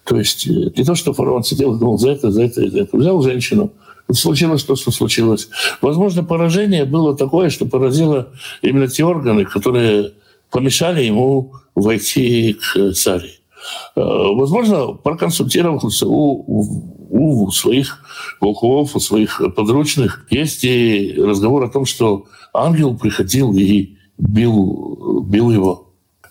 [0.04, 2.80] То есть э, не то, что фараон сидел и думал за это, за это, за
[2.80, 2.98] это.
[2.98, 3.72] Взял женщину,
[4.12, 5.50] случилось то, что случилось.
[5.82, 8.30] Возможно, поражение было такое, что поразило
[8.62, 10.13] именно те органы, которые
[10.51, 13.31] помешали ему войти к царе.
[13.95, 17.99] Э, возможно, проконсультировался у, у своих
[18.39, 20.25] волков, у своих подручных.
[20.29, 25.87] Есть и разговор о том, что ангел приходил и бил, бил его.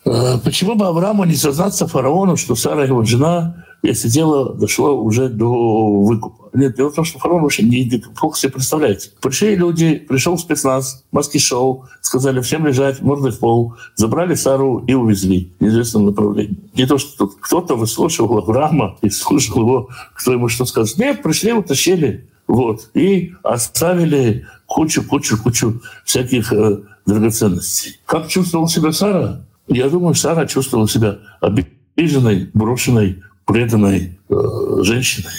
[0.07, 5.29] Э, почему бы Аврааму не сознаться фараону, что Сара его жена, если дело дошло уже
[5.29, 6.49] до выкупа.
[6.55, 9.11] Нет, дело в том, что фараон вообще не, плохо себе представляете.
[9.21, 14.95] Пришли люди, пришел спецназ, маски шоу, сказали всем лежать, мордой в пол, забрали Сару и
[14.95, 16.57] увезли в неизвестном направлении.
[16.75, 20.99] Не то, что кто-то выслушивал Авраама и слушал его, кто ему что скажет.
[20.99, 22.29] Нет, пришли, утащили.
[22.47, 22.91] Вот.
[22.95, 27.99] И оставили кучу, кучу, кучу всяких э, драгоценностей.
[28.07, 29.43] Как чувствовала себя Сара?
[29.69, 34.35] Я думаю, Сара чувствовала себя обиженной, брошенной, преданной э,
[34.83, 35.33] женщиной,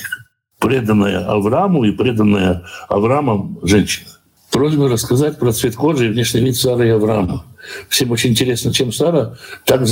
[0.60, 4.10] преданная Аврааму и преданная Авраамом женщина.
[4.52, 7.46] Просьба рассказать про цвет кожи и внешний вид Сары и Авраама.
[7.90, 9.86] Всем очень интересно, чем Сара так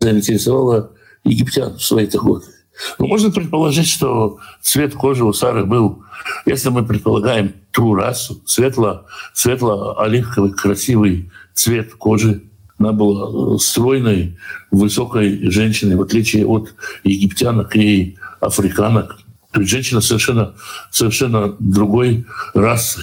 [0.00, 0.92] заинтересовала
[1.24, 2.46] египтян в свои-то годы.
[2.98, 6.02] Ну, можно предположить, что цвет кожи у Сары был,
[6.44, 12.42] если мы предполагаем ту расу, светло, светло-оливковый, красивый цвет кожи.
[12.78, 14.36] Она была стройной,
[14.70, 19.18] высокой женщиной, в отличие от египтянок и африканок.
[19.52, 20.54] То есть женщина совершенно,
[20.90, 23.02] совершенно другой расы.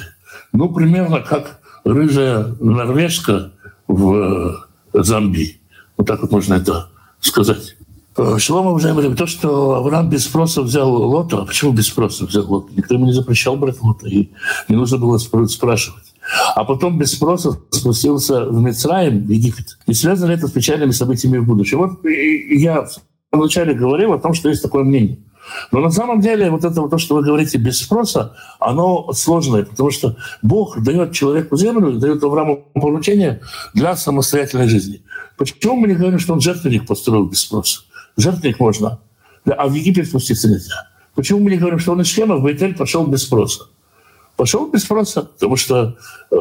[0.52, 3.54] Ну, примерно как рыжая норвежка
[3.88, 5.62] в Замбии.
[5.98, 6.90] Вот так вот можно это
[7.22, 7.76] сказать.
[8.18, 12.46] Э, Шлома, уважаемый, то, что Авраам без спроса взял лота, а почему без спроса взял
[12.52, 12.74] лота?
[12.76, 14.30] Никто ему не запрещал брать лота, и
[14.68, 16.11] не нужно было спрашивать.
[16.56, 19.78] А потом без спроса спустился в Мицраим, в Египет.
[19.88, 21.80] И связано это с печальными событиями в будущем.
[21.80, 22.88] Вот я
[23.32, 25.18] вначале говорил о том, что есть такое мнение.
[25.72, 29.64] Но на самом деле вот это вот то, что вы говорите без спроса, оно сложное,
[29.64, 33.42] потому что Бог дает человеку землю, дает Аврааму поручение
[33.74, 35.02] для самостоятельной жизни.
[35.38, 37.82] Почему мы не говорим, что он жертвенник построил без спроса?
[38.18, 39.00] Жертвенник можно,
[39.46, 40.90] а в Египет спуститься нельзя.
[41.16, 43.66] Почему мы не говорим, что он из Шхема в Бейтель пошел без спроса?
[44.42, 45.98] Пошел без спроса, потому что,
[46.32, 46.36] э,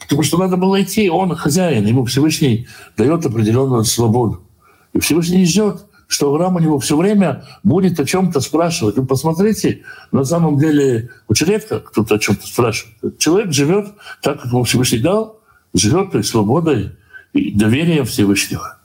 [0.00, 4.40] потому что надо было идти, он хозяин, ему Всевышний дает определенную свободу.
[4.92, 8.96] И Всевышний ждет, что Авраам у него все время будет о чем-то спрашивать.
[8.96, 13.16] Вы посмотрите, на самом деле очень редко кто-то о чем-то спрашивает.
[13.18, 13.90] Человек живет
[14.22, 15.38] так, как ему Всевышний дал,
[15.72, 16.96] живет той свободой
[17.32, 18.78] и доверием Всевышнего.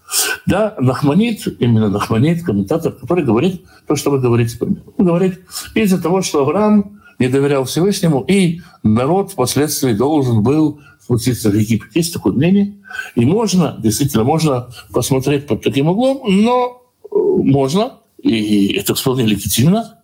[0.45, 4.55] Да, Нахманит, именно Нахманит, комментатор, который говорит то, что вы говорите.
[4.61, 5.41] Он говорит,
[5.73, 11.95] из-за того, что Авраам не доверял Всевышнему, и народ впоследствии должен был спуститься в Египет.
[11.95, 12.73] Есть такое мнение.
[13.15, 19.99] И можно, действительно, можно посмотреть под таким углом, но э, можно, и это вполне легитимно,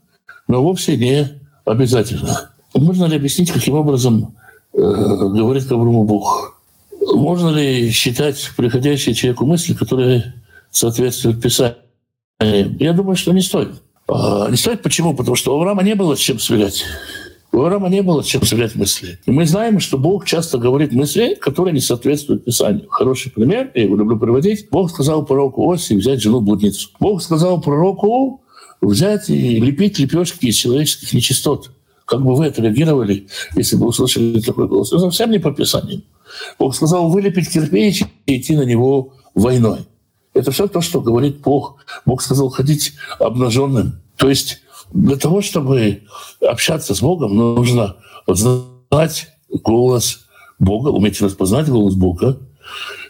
[0.48, 2.52] но вовсе не обязательно.
[2.76, 4.36] Можно ли объяснить, каким образом
[4.74, 6.62] э, говорит Аврааму Бог?
[7.02, 10.36] Можно ли считать приходящие человеку мысли, которые
[10.70, 11.78] соответствуют Писанию?
[12.40, 13.82] Я думаю, что не стоит.
[14.08, 15.14] А, не стоит почему?
[15.14, 16.84] Потому что у Авраама не было чем сверять.
[17.52, 19.20] У Авраама не было чем сверять мысли.
[19.26, 22.88] И мы знаем, что Бог часто говорит мысли, которые не соответствуют Писанию.
[22.90, 24.70] Хороший пример, я его люблю приводить.
[24.70, 26.90] Бог сказал пророку Оси взять жену блудницу.
[27.00, 28.42] Бог сказал пророку
[28.82, 31.72] взять и лепить лепешки из человеческих нечистот.
[32.06, 34.94] Как бы вы отреагировали, если бы услышали такой голос?
[34.94, 36.04] Это совсем не по Писанию.
[36.58, 39.80] Бог сказал вылепить кирпич и идти на него войной.
[40.38, 41.78] Это все то, что говорит Бог.
[42.06, 44.02] Бог сказал ходить обнаженным.
[44.18, 44.62] То есть
[44.94, 46.04] для того, чтобы
[46.42, 47.98] общаться с Богом, нужно
[48.28, 50.28] знать голос
[50.60, 52.38] Бога, уметь распознать голос Бога.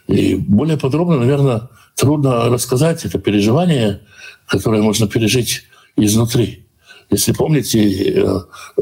[0.07, 4.01] И более подробно, наверное, трудно рассказать это переживание,
[4.47, 5.63] которое можно пережить
[5.95, 6.67] изнутри.
[7.09, 8.81] Если помните, э, э,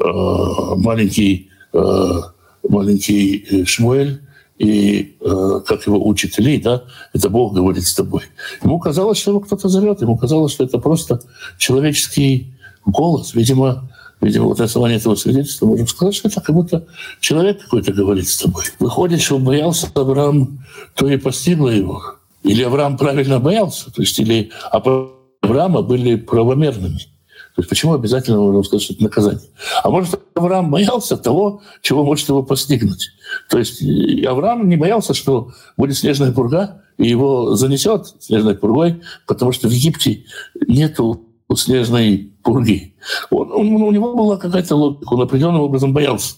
[0.75, 2.21] маленький, э,
[2.67, 4.21] маленький Шмуэль,
[4.57, 8.23] и э, как его учителей, да, это Бог говорит с тобой.
[8.63, 11.21] Ему казалось, что его кто-то зовет, ему казалось, что это просто
[11.57, 12.53] человеческий
[12.85, 13.33] голос.
[13.33, 13.91] Видимо,
[14.21, 16.87] видимо, вот основание этого свидетельства можем сказать, что это как будто
[17.19, 18.63] человек какой-то говорит с тобой.
[18.79, 20.63] Выходит, что боялся Авраам,
[20.95, 22.01] то и постигло его.
[22.43, 27.14] Или Авраам правильно боялся, то есть или Авраама были правомерными.
[27.55, 29.49] То есть почему обязательно нужно сказать, что это наказание?
[29.81, 33.11] А может, Авраам боялся того, чего может его постигнуть.
[33.49, 33.81] То есть
[34.25, 39.71] Авраам не боялся, что будет снежная пурга, и его занесет снежной пургой, потому что в
[39.71, 40.25] Египте
[40.67, 42.95] нету снежной пурги.
[43.29, 46.35] Он, он, у него была какая-то логика, он определенным образом боялся.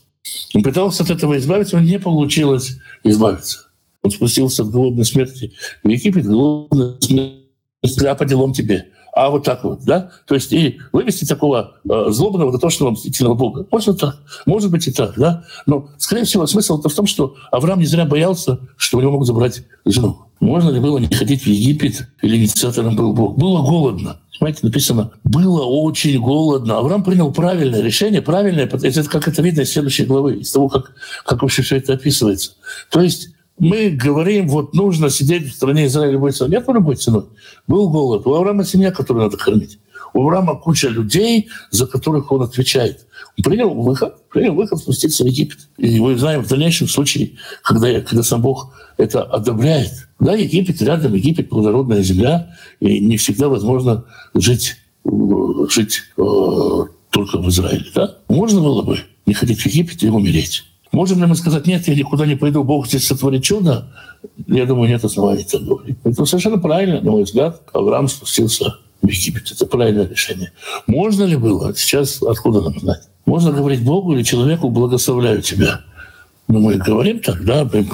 [0.53, 3.69] Он пытался от этого избавиться, но не получилось избавиться.
[4.03, 5.53] Он спустился от голодной смерти
[5.83, 7.43] в Египет, голодная смерть,
[8.05, 10.11] а по делам тебе а вот так вот, да?
[10.27, 13.65] То есть и вывести такого э, злобного, дотошного, мстительного Бога.
[13.71, 15.43] Можно так, может быть и так, да?
[15.65, 19.25] Но, скорее всего, смысл-то в том, что Авраам не зря боялся, что у него могут
[19.25, 20.19] забрать жену.
[20.39, 23.37] Можно ли было не ходить в Египет, или инициатором был Бог?
[23.37, 24.19] Было голодно.
[24.39, 26.77] Понимаете, написано, было очень голодно.
[26.77, 30.91] Авраам принял правильное решение, правильное, это как это видно из следующей главы, из того, как,
[31.25, 32.51] как вообще все это описывается.
[32.91, 33.29] То есть
[33.59, 36.51] мы говорим, вот нужно сидеть в стране Израиля любой ценой.
[36.51, 37.25] Нет, любой ценой.
[37.67, 38.25] Был голод.
[38.27, 39.79] У Авраама семья, которую надо кормить.
[40.13, 43.07] У Авраама куча людей, за которых он отвечает.
[43.37, 45.69] Он принял выход, принял выход спуститься в Египет.
[45.77, 47.33] И мы знаем в дальнейшем случае,
[47.63, 49.91] когда, когда сам Бог это одобряет.
[50.19, 54.77] Да, Египет рядом, Египет плодородная земля, и не всегда возможно жить,
[55.69, 56.21] жить э,
[57.11, 57.85] только в Израиле.
[57.93, 58.17] Да?
[58.27, 60.63] Можно было бы не ходить в Египет и умереть.
[60.97, 63.85] Можем ли мы сказать, нет, я никуда не пойду, Бог здесь сотворит чудо?
[64.47, 65.95] Я думаю, нет оснований так говорить.
[66.03, 67.61] Это совершенно правильно, на мой взгляд.
[67.71, 69.51] Авраам спустился в Египет.
[69.51, 70.53] Это правильное решение.
[70.87, 71.75] Можно ли было?
[71.75, 73.03] Сейчас откуда нам знать?
[73.27, 75.81] Можно говорить Богу или человеку «благословляю тебя».
[76.47, 77.85] Но мы говорим так, да, мы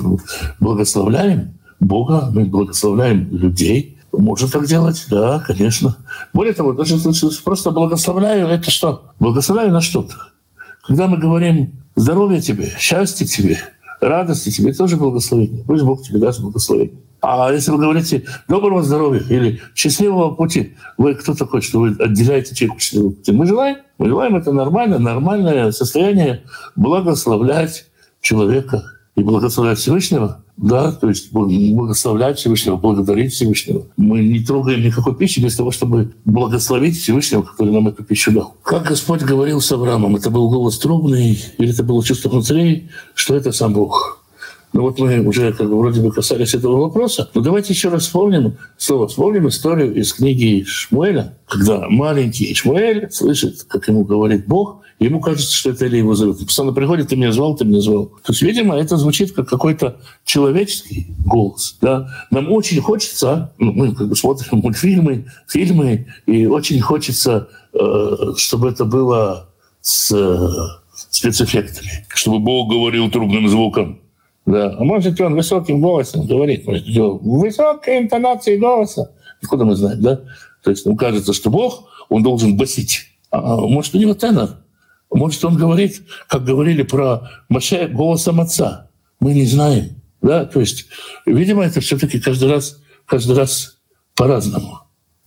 [0.61, 3.97] благословляем Бога, мы благословляем людей.
[4.13, 5.97] Можно так делать, да, конечно.
[6.33, 6.97] Более того, даже
[7.43, 9.11] просто благословляю, это что?
[9.19, 10.15] Благословляю на что-то.
[10.83, 13.57] Когда мы говорим здоровья тебе, счастья тебе,
[14.01, 15.63] радости тебе, это тоже благословение.
[15.65, 16.99] Пусть Бог тебе даст благословение.
[17.21, 22.53] А если вы говорите доброго здоровья или счастливого пути, вы кто такой, что вы отделяете
[22.53, 23.31] человека счастливого пути?
[23.31, 26.43] Мы желаем, мы желаем это нормально, нормальное состояние
[26.75, 27.85] благословлять
[28.19, 28.83] человека
[29.15, 33.85] и благословлять Всевышнего, да, то есть благословлять Всевышнего, благодарить Всевышнего.
[33.97, 38.55] Мы не трогаем никакой пищи без того, чтобы благословить Всевышнего, который нам эту пищу дал.
[38.63, 43.35] Как Господь говорил с Авраамом, это был голос трубный, или это было чувство внутри, что
[43.35, 44.23] это сам Бог.
[44.73, 47.29] Ну вот мы уже как бы вроде бы касались этого вопроса.
[47.35, 53.63] Но давайте еще раз вспомним, снова вспомним историю из книги Шмуэля, когда маленький Шмуэль слышит,
[53.63, 56.37] как ему говорит Бог, ему кажется, что это Илья его зовет.
[56.39, 58.05] Он постоянно приходит, ты меня звал, ты меня звал.
[58.23, 61.77] То есть, видимо, это звучит как какой-то человеческий голос.
[61.81, 62.07] Да?
[62.31, 68.69] Нам очень хочется, ну, мы как бы смотрим мультфильмы, фильмы, и очень хочется, э, чтобы
[68.69, 69.49] это было
[69.81, 70.49] с э,
[71.09, 72.05] спецэффектами.
[72.09, 73.99] Чтобы Бог говорил трубным звуком.
[74.45, 74.75] Да.
[74.77, 79.11] А может, он высоким голосом говорит, может, высокой интонацией голоса.
[79.41, 80.21] Откуда мы знаем, да?
[80.63, 83.07] То есть нам кажется, что Бог, он должен басить.
[83.31, 84.62] А может, у него тенор.
[85.13, 88.89] Может, он говорит, как говорили про Маше, голосом отца.
[89.19, 90.01] Мы не знаем.
[90.21, 90.45] Да?
[90.45, 90.87] То есть,
[91.25, 93.77] видимо, это все таки каждый раз, каждый раз
[94.15, 94.79] по-разному.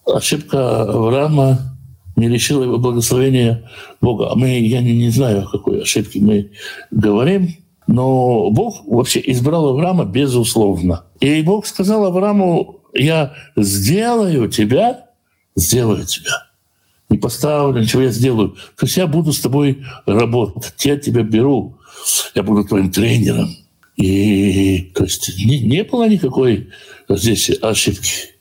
[0.05, 1.79] Ошибка Авраама
[2.17, 3.71] не лишила его благословения
[4.01, 4.33] Бога.
[4.33, 6.51] А мы, я не, не знаю, о какой ошибке мы
[6.91, 7.55] говорим,
[7.87, 11.05] но Бог вообще избрал Авраама безусловно.
[11.21, 15.07] И Бог сказал Аврааму, я сделаю тебя,
[15.55, 16.46] сделаю тебя.
[17.09, 18.57] Не поставлю, ничего я сделаю.
[18.77, 21.79] То есть я буду с тобой работать, я тебя беру,
[22.35, 23.49] я буду твоим тренером.
[23.97, 26.69] И то есть не, не было никакой
[27.09, 28.35] здесь ошибки.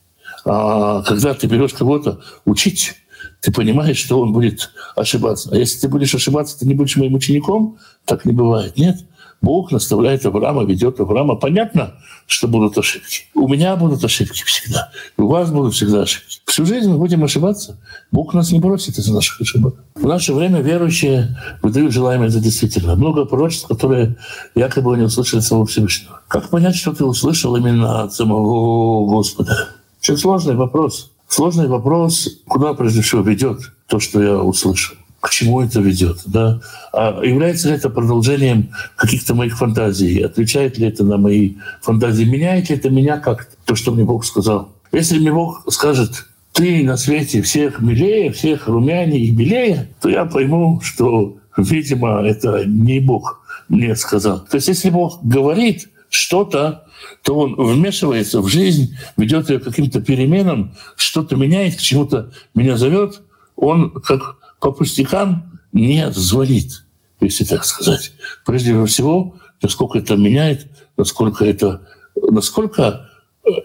[0.44, 2.96] А когда ты берешь кого-то учить,
[3.42, 5.50] ты понимаешь, что он будет ошибаться.
[5.52, 8.78] А если ты будешь ошибаться, ты не будешь моим учеником, так не бывает.
[8.78, 9.06] Нет.
[9.42, 11.36] Бог наставляет Авраама, ведет Авраама.
[11.36, 11.94] Понятно,
[12.26, 13.26] что будут ошибки.
[13.34, 14.92] У меня будут ошибки всегда.
[15.18, 16.40] У вас будут всегда ошибки.
[16.46, 17.78] Всю жизнь мы будем ошибаться.
[18.12, 19.76] Бог нас не бросит из-за наших ошибок.
[19.94, 22.96] В наше время верующие выдают желаемое за действительно.
[22.96, 24.16] Много пророчеств, которые
[24.56, 26.22] якобы не услышали самого Всевышнего.
[26.28, 29.70] Как понять, что ты услышал именно от самого Господа?
[30.02, 31.12] Очень сложный вопрос.
[31.28, 34.96] Сложный вопрос, куда прежде всего ведет то, что я услышал
[35.26, 36.62] к чему это ведет, да?
[36.94, 40.22] А является ли это продолжением каких-то моих фантазий?
[40.22, 42.26] Отвечает ли это на мои фантазии?
[42.26, 44.70] Меняет ли это меня как то, что мне Бог сказал?
[44.92, 50.26] Если мне Бог скажет, ты на свете всех милее, всех румянее и белее, то я
[50.26, 54.42] пойму, что, видимо, это не Бог мне сказал.
[54.42, 56.86] То есть если Бог говорит что-то,
[57.24, 62.78] то он вмешивается в жизнь, ведет ее к каким-то переменам, что-то меняет, к чему-то меня
[62.78, 63.22] зовет.
[63.56, 66.86] Он как по пустякам не звонит,
[67.22, 68.14] если так сказать.
[68.48, 70.66] Прежде всего, насколько это меняет,
[70.98, 73.08] насколько это, насколько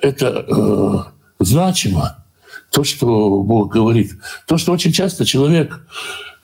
[0.02, 0.98] это э,
[1.38, 2.22] значимо,
[2.70, 4.12] то, что Бог говорит.
[4.46, 5.80] То, что очень часто человек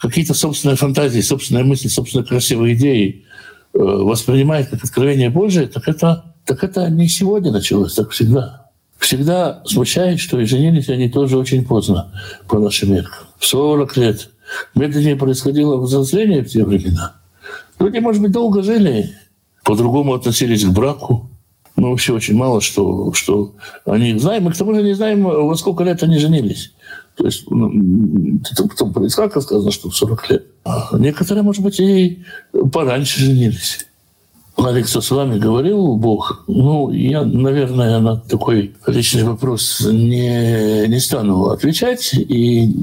[0.00, 3.26] какие-то собственные фантазии, собственные мысли, собственные красивые идеи
[3.74, 8.70] э, воспринимает как откровение Божие, так это, так это не сегодня началось, так всегда.
[8.96, 13.26] Всегда смущает, что и женились они тоже очень поздно по нашим меркам.
[13.38, 14.30] 40 лет,
[14.74, 17.16] медленнее происходило взросление в те времена.
[17.78, 19.10] Люди, может быть, долго жили,
[19.64, 21.28] по-другому относились к браку.
[21.74, 24.44] Мы вообще очень мало что, что они знаем.
[24.44, 26.72] Мы к тому же не знаем, во сколько лет они женились.
[27.16, 30.46] То есть ну, потом про Исхака сказано, что в 40 лет.
[30.64, 32.24] А некоторые, может быть, и
[32.72, 33.85] пораньше женились.
[34.56, 36.44] Алекса с вами говорил Бог?
[36.46, 42.14] Ну, я, наверное, на такой личный вопрос не, не стану отвечать.
[42.14, 42.74] И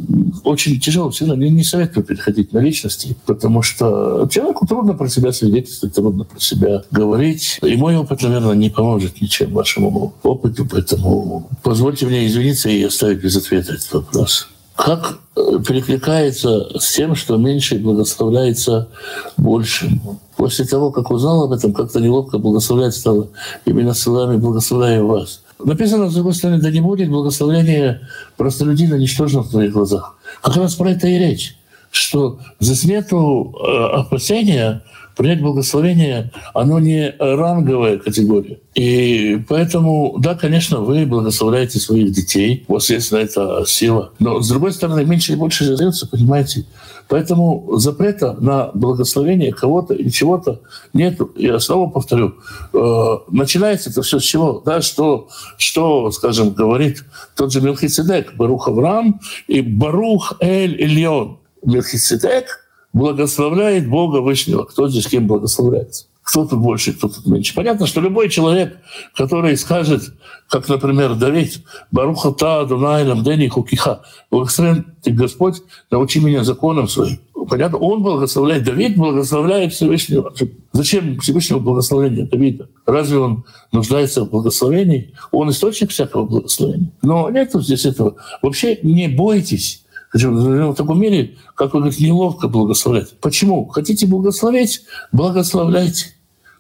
[0.44, 1.36] очень тяжело всегда.
[1.36, 6.40] Не, не советую переходить на личности, потому что человеку трудно про себя свидетельствовать, трудно про
[6.40, 7.60] себя говорить.
[7.64, 13.22] И мой опыт, наверное, не поможет ничем вашему опыту, поэтому позвольте мне извиниться и оставить
[13.22, 14.48] без ответа этот вопрос.
[14.76, 18.90] Как э, перекликается с тем, что меньше благословляется
[19.38, 20.20] большим?
[20.44, 23.30] После того, как узнал об этом, как-то неловко благословлять стало.
[23.64, 25.42] Именно словами «благословляю вас».
[25.64, 30.18] Написано, с другой стороны, да не будет благословения простолюдина ничтожно в твоих глазах.
[30.42, 31.56] Как раз про это и речь.
[31.92, 34.82] что здесь нету э, опасения
[35.16, 38.60] принять благословение, оно не ранговая категория.
[38.74, 44.12] И поэтому, да, конечно, вы благословляете своих детей, у вас есть на это сила.
[44.20, 46.66] Но, с другой стороны, меньше и больше остается, понимаете?
[47.08, 50.62] Поэтому запрета на благословение кого-то или чего-то
[50.94, 51.20] нет.
[51.36, 52.36] Я снова повторю,
[52.74, 54.62] э, начинается это все с чего?
[54.66, 55.28] Да, что,
[55.58, 57.04] что, скажем, говорит
[57.36, 61.38] тот же Мелхиседек, Барух Авраам и Барух Эль Ильон.
[61.64, 62.46] Мелхиседек
[62.94, 64.64] благословляет Бога Вышнего.
[64.64, 66.06] Кто здесь кем благословляется?
[66.24, 67.54] Кто тут больше, кто тут меньше?
[67.54, 68.78] Понятно, что любой человек,
[69.16, 70.14] который скажет,
[70.50, 71.62] как, например, Давид,
[71.92, 75.62] «Баруха та Дунайлам Дени Хукиха», «Благословен ты, Господь,
[75.92, 77.20] научи меня законам своим».
[77.50, 80.34] Понятно, он благословляет, Давид благословляет Всевышнего.
[80.72, 82.70] Зачем Всевышнего благословения Давида?
[82.86, 85.14] Разве он нуждается в благословении?
[85.32, 86.92] Он источник всякого благословения.
[87.02, 88.16] Но нет здесь этого.
[88.42, 89.83] Вообще не бойтесь
[90.14, 93.18] в таком мире, как вы говорите, неловко благословлять.
[93.20, 93.68] Почему?
[93.68, 94.84] Хотите благословить?
[95.12, 96.14] Благословляйте.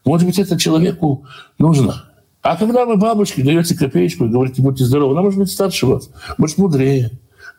[0.05, 1.25] Может быть, это человеку
[1.59, 2.05] нужно.
[2.41, 6.09] А когда вы бабушке даете копеечку и говорите, будьте здоровы, она может быть старше вас,
[6.37, 7.11] может мудрее.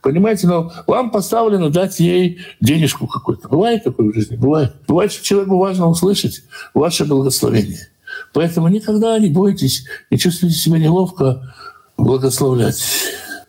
[0.03, 3.49] Понимаете, но вам поставлено дать ей денежку какую-то.
[3.49, 4.37] Бывает такое в жизни?
[4.37, 4.75] Бывает.
[4.87, 6.43] Бывает, что человеку важно услышать
[6.75, 7.89] ваше благословение.
[8.35, 11.55] Поэтому никогда не бойтесь, не чувствуйте себя неловко
[11.97, 12.85] благословлять.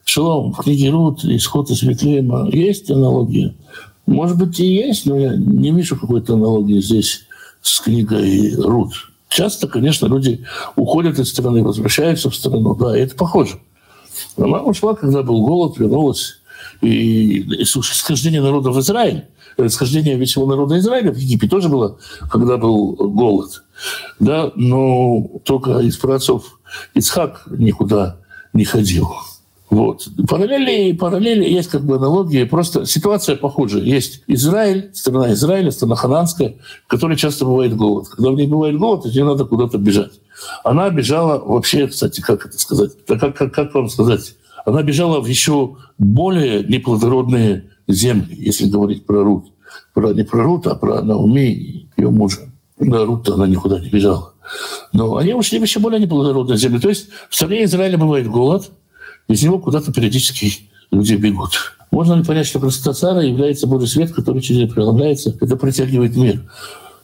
[0.05, 3.55] Шалом, в книге Рут, Исход из Витлеема есть аналогия?
[4.05, 7.25] Может быть, и есть, но я не вижу какой-то аналогии здесь
[7.61, 8.93] с книгой Рут.
[9.29, 10.45] Часто, конечно, люди
[10.75, 12.75] уходят из страны, возвращаются в страну.
[12.75, 13.59] Да, это похоже.
[14.37, 16.35] Она ушла, когда был голод, вернулась.
[16.81, 19.25] И, и схождение народа в Израиль,
[19.67, 21.97] схождение всего народа Израиля в Египте тоже было,
[22.29, 23.63] когда был голод.
[24.19, 26.59] Да, но только из праотцов
[26.93, 28.17] Ицхак никуда
[28.53, 29.09] не ходил.
[29.75, 30.07] Вот.
[30.29, 33.79] Параллели, параллели есть как бы аналогии, просто ситуация похожа.
[33.79, 36.55] Есть Израиль, страна Израиля, страна хананская,
[36.85, 38.07] в которой часто бывает голод.
[38.07, 40.13] Когда в ней бывает голод, ей надо куда-то бежать.
[40.63, 42.91] Она бежала вообще, кстати, как это сказать?
[43.05, 44.35] Как, как, как вам сказать?
[44.65, 49.47] Она бежала в еще более неплодородные земли, если говорить про Рут.
[49.93, 52.49] Про, не про Рут, а про Науми и ее мужа.
[52.79, 54.35] Да, Рут она никуда не бежала.
[54.93, 56.79] Но они ушли в еще более неплодородные земли.
[56.79, 58.71] То есть в стране Израиля бывает голод–
[59.27, 61.75] из него куда-то периодически люди бегут.
[61.91, 66.15] Можно ли понять, что красота цара является Божий свет, который через нее преломляется, это притягивает
[66.15, 66.41] мир?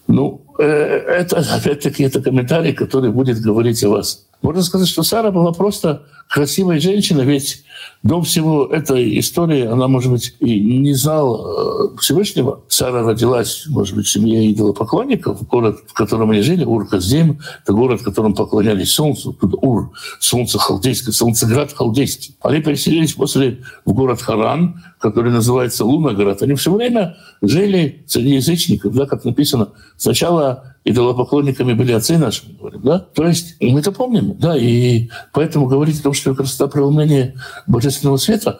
[0.08, 4.26] Ну, э, это, опять-таки, это комментарий, который будет говорить о вас.
[4.42, 7.64] Можно сказать, что Сара была просто красивая женщина, ведь
[8.04, 12.62] до всего этой истории она, может быть, и не знала э, Всевышнего.
[12.68, 15.46] Сара родилась, может быть, в семье идолопоклонников.
[15.48, 19.34] Город, в котором они жили, Ур-Каздим, это город, в котором поклонялись солнцу.
[19.34, 22.36] Тут Ур, солнце халдейское, солнцеград халдейский.
[22.42, 26.42] Они переселились после в город Харан, который называется Луноград.
[26.42, 29.70] Они все время жили среди язычников, да, как написано.
[29.98, 33.00] Сначала идолопоклонниками были отцы наши, говорим, да?
[33.00, 37.36] То есть мы это помним, да, и поэтому говорить о том, что красота преломления
[37.68, 38.60] божественного света,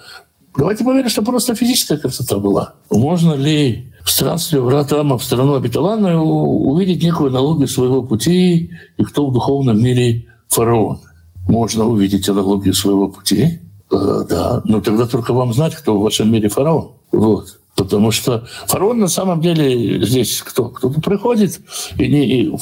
[0.56, 2.76] давайте поверим, что просто физическая красота была.
[2.90, 9.04] Можно ли в странстве врат Рама в страну обетованную увидеть некую аналогию своего пути и
[9.04, 11.00] кто в духовном мире фараон?
[11.48, 13.60] Можно увидеть аналогию своего пути,
[13.92, 16.92] э, да, но тогда только вам знать, кто в вашем мире фараон.
[17.12, 17.58] Вот.
[17.76, 20.70] Потому что фараон на самом деле здесь кто?
[20.70, 21.62] Кто-то приходит,
[21.98, 22.54] и, не, и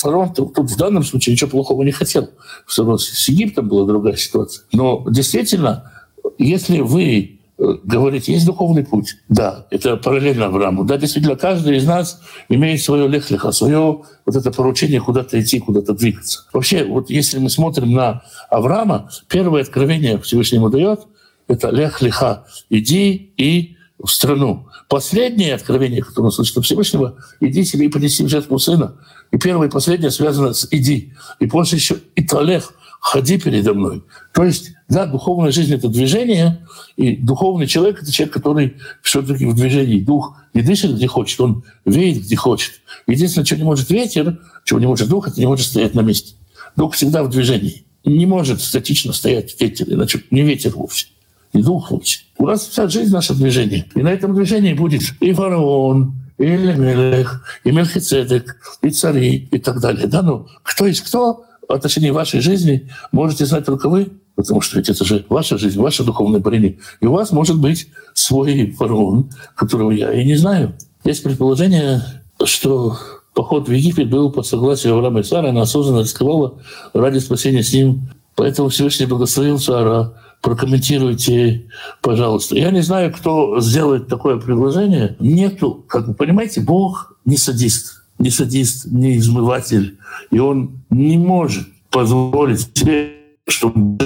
[0.00, 2.30] фараон тут в данном случае ничего плохого не хотел.
[2.66, 4.64] С Египтом была другая ситуация.
[4.72, 5.92] Но действительно,
[6.38, 10.84] если вы э, говорите, есть духовный путь, да, это параллельно Аврааму.
[10.84, 15.94] Да, действительно, каждый из нас имеет свое лехлиха, свое вот это поручение куда-то идти, куда-то
[15.94, 16.46] двигаться.
[16.52, 21.00] Вообще, вот если мы смотрим на Авраама, первое откровение Всевышнему дает—
[21.48, 24.68] это лех-лиха, иди и в страну.
[24.88, 28.96] Последнее откровение, которое он слышит от Всевышнего, иди себе и принеси в жертву сына.
[29.32, 31.12] И первое и последнее связано с «иди».
[31.40, 34.02] И после еще «и талех», ходи передо мной.
[34.32, 36.66] То есть, да, духовная жизнь— это движение,
[36.96, 40.00] и духовный человек— это человек, который все-таки в движении.
[40.00, 42.72] Дух не дышит, где хочет, он веет, где хочет.
[43.06, 46.34] Единственное, что не может ветер, чего не может дух, это не может стоять на месте.
[46.74, 47.84] Дух всегда в движении.
[48.04, 51.06] Не может статично стоять ветер, иначе не ветер вовсе
[51.52, 52.20] и дух вовсе.
[52.38, 53.86] У нас вся жизнь наше движение.
[53.94, 59.80] И на этом движении будет и фараон, и Элемелех, и Мелхицедек, и цари, и так
[59.80, 60.06] далее.
[60.06, 64.76] Да, ну, кто есть кто в отношении вашей жизни, можете знать только вы, потому что
[64.76, 66.78] ведь это же ваша жизнь, ваше духовное парение.
[67.00, 70.74] И у вас может быть свой фараон, которого я и не знаю.
[71.04, 72.02] Есть предположение,
[72.44, 72.98] что
[73.34, 76.58] поход в Египет был по согласию Авраама и Сары, она осознанно рисковала
[76.92, 78.10] ради спасения с ним.
[78.34, 81.66] Поэтому Всевышний благословил Сара прокомментируйте,
[82.00, 82.56] пожалуйста.
[82.56, 85.16] Я не знаю, кто сделает такое предложение.
[85.18, 89.98] Нету, как вы понимаете, Бог не садист, не садист, не измыватель.
[90.30, 93.12] И он не может позволить себе,
[93.48, 93.96] чтобы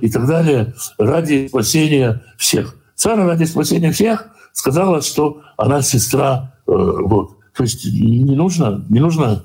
[0.00, 2.76] и так далее, ради спасения всех.
[2.94, 6.54] Сара ради спасения всех сказала, что она сестра.
[6.66, 7.37] Э, вот.
[7.58, 9.42] То есть не нужно, не нужно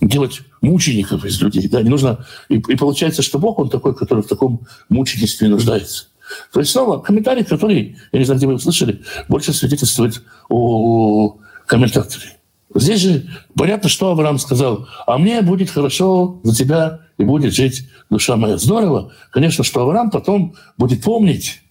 [0.00, 1.68] делать мучеников из людей.
[1.68, 1.82] Да?
[1.82, 2.24] Не нужно...
[2.48, 6.04] И, и получается, что Бог, он такой, который в таком мученичестве нуждается.
[6.52, 12.36] То есть снова комментарий, который, я не знаю, где вы услышали, больше свидетельствует о комментаторе.
[12.72, 17.88] Здесь же понятно, что Авраам сказал, а мне будет хорошо за тебя и будет жить
[18.10, 18.58] душа моя.
[18.58, 21.62] Здорово, конечно, что Авраам потом будет помнить,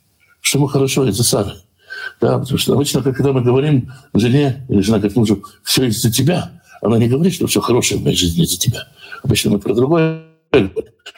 [0.41, 1.53] что ему хорошо из-за Сары.
[2.21, 6.61] Да, потому что обычно, когда мы говорим жене или жена говорит мужу, все из-за тебя,
[6.81, 8.87] она не говорит, что все хорошее в моей жизни из-за тебя.
[9.23, 10.23] Обычно мы про другое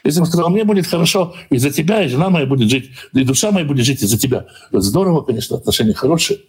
[0.03, 3.51] если он сказал, мне будет хорошо из-за тебя, и жена моя будет жить, и душа
[3.51, 4.45] моя будет жить из-за тебя.
[4.71, 6.39] Здорово, конечно, отношения хорошие,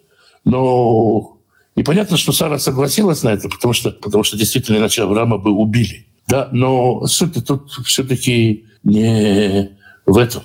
[0.45, 1.39] но
[1.74, 5.53] и понятно, что Сара согласилась на это, потому что, потому что действительно иначе Авраама бы
[5.53, 6.07] убили.
[6.26, 9.70] Да, но суть тут все-таки не
[10.07, 10.43] в этом.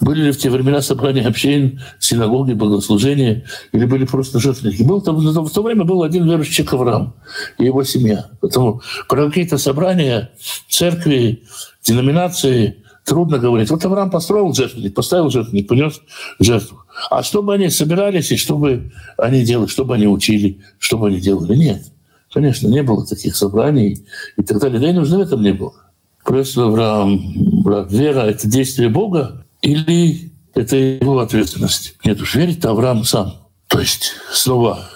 [0.00, 4.82] Были ли в те времена собрания общин, синагоги, богослужения, или были просто жертвенники?
[4.82, 7.14] Был там, в то время был один верующий Авраам
[7.58, 8.26] и его семья.
[8.40, 10.30] Поэтому про какие-то собрания,
[10.68, 11.44] церкви,
[11.84, 13.70] деноминации трудно говорить.
[13.70, 16.00] Вот Авраам построил жертвенник, поставил жертвенник, понес
[16.40, 16.80] жертву.
[17.10, 21.54] А чтобы они собирались и чтобы они делали, чтобы они учили, чтобы они делали?
[21.54, 21.84] Нет.
[22.32, 24.04] Конечно, не было таких собраний
[24.36, 24.80] и так далее.
[24.80, 25.74] Да и нужды в этом не было.
[26.24, 31.94] Просто Авраам, брат, вера— это действие Бога, или это его ответственность?
[32.04, 33.34] Нет уж, верить-то Авраам сам.
[33.66, 34.86] То есть снова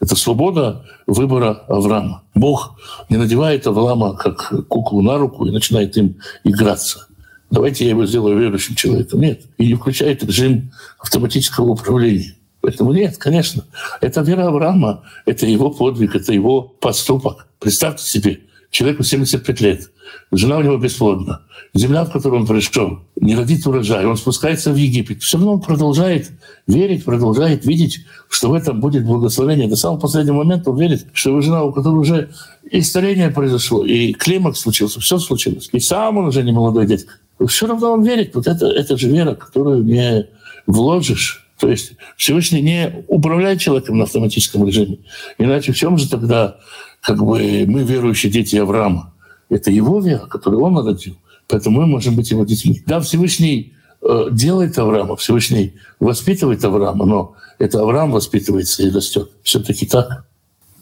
[0.00, 2.22] это свобода выбора Авраама.
[2.34, 7.08] Бог не надевает Авраама как куклу на руку и начинает им играться.
[7.50, 9.20] Давайте я его сделаю верующим человеком.
[9.20, 9.42] Нет.
[9.58, 12.36] И не включает режим автоматического управления.
[12.60, 13.64] Поэтому нет, конечно.
[14.00, 17.48] Это вера Авраама, это его подвиг, это его поступок.
[17.58, 18.40] Представьте себе,
[18.70, 19.90] человеку 75 лет,
[20.32, 21.42] жена у него бесплодна,
[21.74, 25.22] земля, в которую он пришел, не родит урожай, он спускается в Египет.
[25.22, 26.30] Все равно он продолжает
[26.66, 29.68] верить, продолжает видеть, что в этом будет благословение.
[29.68, 32.30] До самого последнего момента он верит, что его жена, у которой уже
[32.70, 35.68] и старение произошло, и климакс случился, все случилось.
[35.72, 37.14] И сам он уже не молодой дядька.
[37.46, 38.34] Все равно он верит.
[38.34, 40.26] Вот это, это же вера, которую не
[40.66, 41.46] вложишь.
[41.58, 44.98] То есть Всевышний не управляет человеком на автоматическом режиме.
[45.38, 46.58] Иначе в чем же тогда
[47.00, 49.13] как бы мы верующие дети Авраама?
[49.48, 51.16] Это его вера, которую он родил.
[51.48, 52.82] Поэтому мы можем быть его детьми.
[52.86, 59.30] Да, Всевышний э, делает Авраама, Всевышний воспитывает Авраама, но это Авраам воспитывается и растет.
[59.42, 60.24] Все-таки так.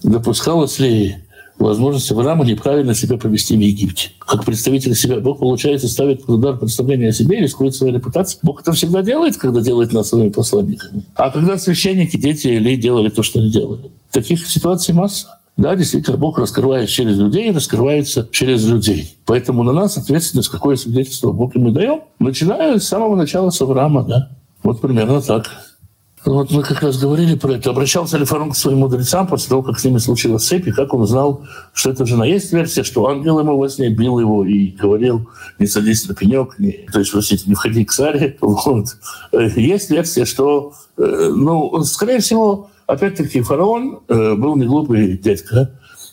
[0.03, 1.17] Допускалось ли
[1.59, 4.11] возможность Авраама неправильно себя повести в Египте.
[4.19, 8.41] Как представитель себя Бог, получается, ставит под удар представление о себе, рискует своей репутацией.
[8.43, 11.05] Бог это всегда делает, когда делает нас своими посланниками.
[11.15, 13.91] А когда священники, дети или делали то, что они делали.
[14.11, 15.39] Таких ситуаций масса.
[15.63, 19.17] Да, действительно, Бог раскрывается через людей и раскрывается через людей.
[19.27, 24.03] Поэтому на нас ответственность, какое свидетельство Бог ему даем, начиная с самого начала с Авраама.
[24.03, 24.31] Да?
[24.65, 25.47] Вот примерно так.
[26.25, 27.71] Вот мы как раз говорили про это.
[27.71, 30.95] Обращался ли Фарон к своим мудрецам после того, как с ними случилась цепь, и как
[30.95, 32.27] он узнал, что это жена.
[32.27, 35.29] Есть версия, что ангел ему во сне бил его и говорил,
[35.61, 38.37] не садись на пенек, не, то есть, простите, не входи к царе.
[38.41, 38.97] Вот.
[39.31, 45.73] Есть версия, что, э, ну, скорее всего, опять-таки, фараон э, был не глупый дядька,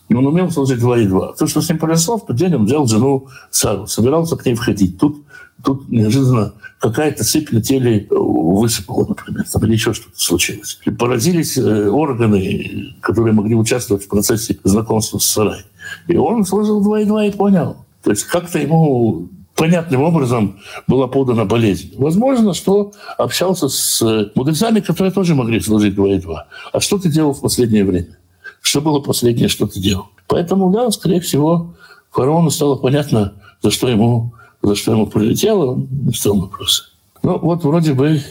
[0.09, 1.33] он умел служить два и два.
[1.33, 4.55] То, что с ним произошло, в тот день он взял жену Сару, собирался к ней
[4.55, 4.97] входить.
[4.97, 5.23] Тут,
[5.63, 10.79] тут неожиданно какая-то сыпь на теле э, высыпала, например, там, или еще что-то случилось.
[10.85, 15.65] И поразились э, органы, которые могли участвовать в процессе знакомства с Сарой.
[16.07, 17.77] И он служил два и два и понял.
[18.03, 19.29] То есть как-то ему
[19.59, 21.93] понятным образом была подана болезнь.
[21.97, 26.47] Возможно, что общался с э, мудрецами, которые тоже могли служить два и два.
[26.71, 28.17] А что ты делал в последнее время?
[28.61, 30.05] Что было последнее, что ты делал?
[30.27, 31.75] Поэтому, да, скорее всего,
[32.09, 36.83] фараону стало понятно, за что ему, за что ему прилетело, он не стал вопросы.
[37.21, 38.21] Ну, вот вроде бы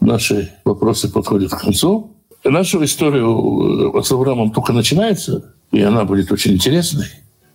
[0.00, 2.10] наши вопросы подходят к концу.
[2.42, 7.06] Нашу историю э, с Авраамом только начинается, и она будет очень интересной.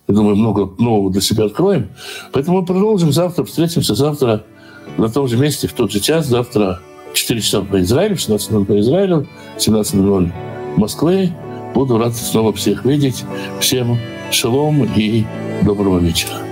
[0.08, 1.88] Я думаю, много нового для себя откроем.
[2.32, 4.42] Поэтому мы продолжим завтра, встретимся завтра
[4.96, 6.26] на том же месте, в тот же час.
[6.26, 6.80] Завтра
[7.12, 9.28] 4 часа по Израилю, 16.00 по Израилю,
[9.58, 10.32] 17.00
[10.76, 11.32] Москвы.
[11.74, 13.24] Буду рад снова всех видеть.
[13.60, 13.98] Всем
[14.30, 15.24] шалом и
[15.62, 16.47] доброго вечера.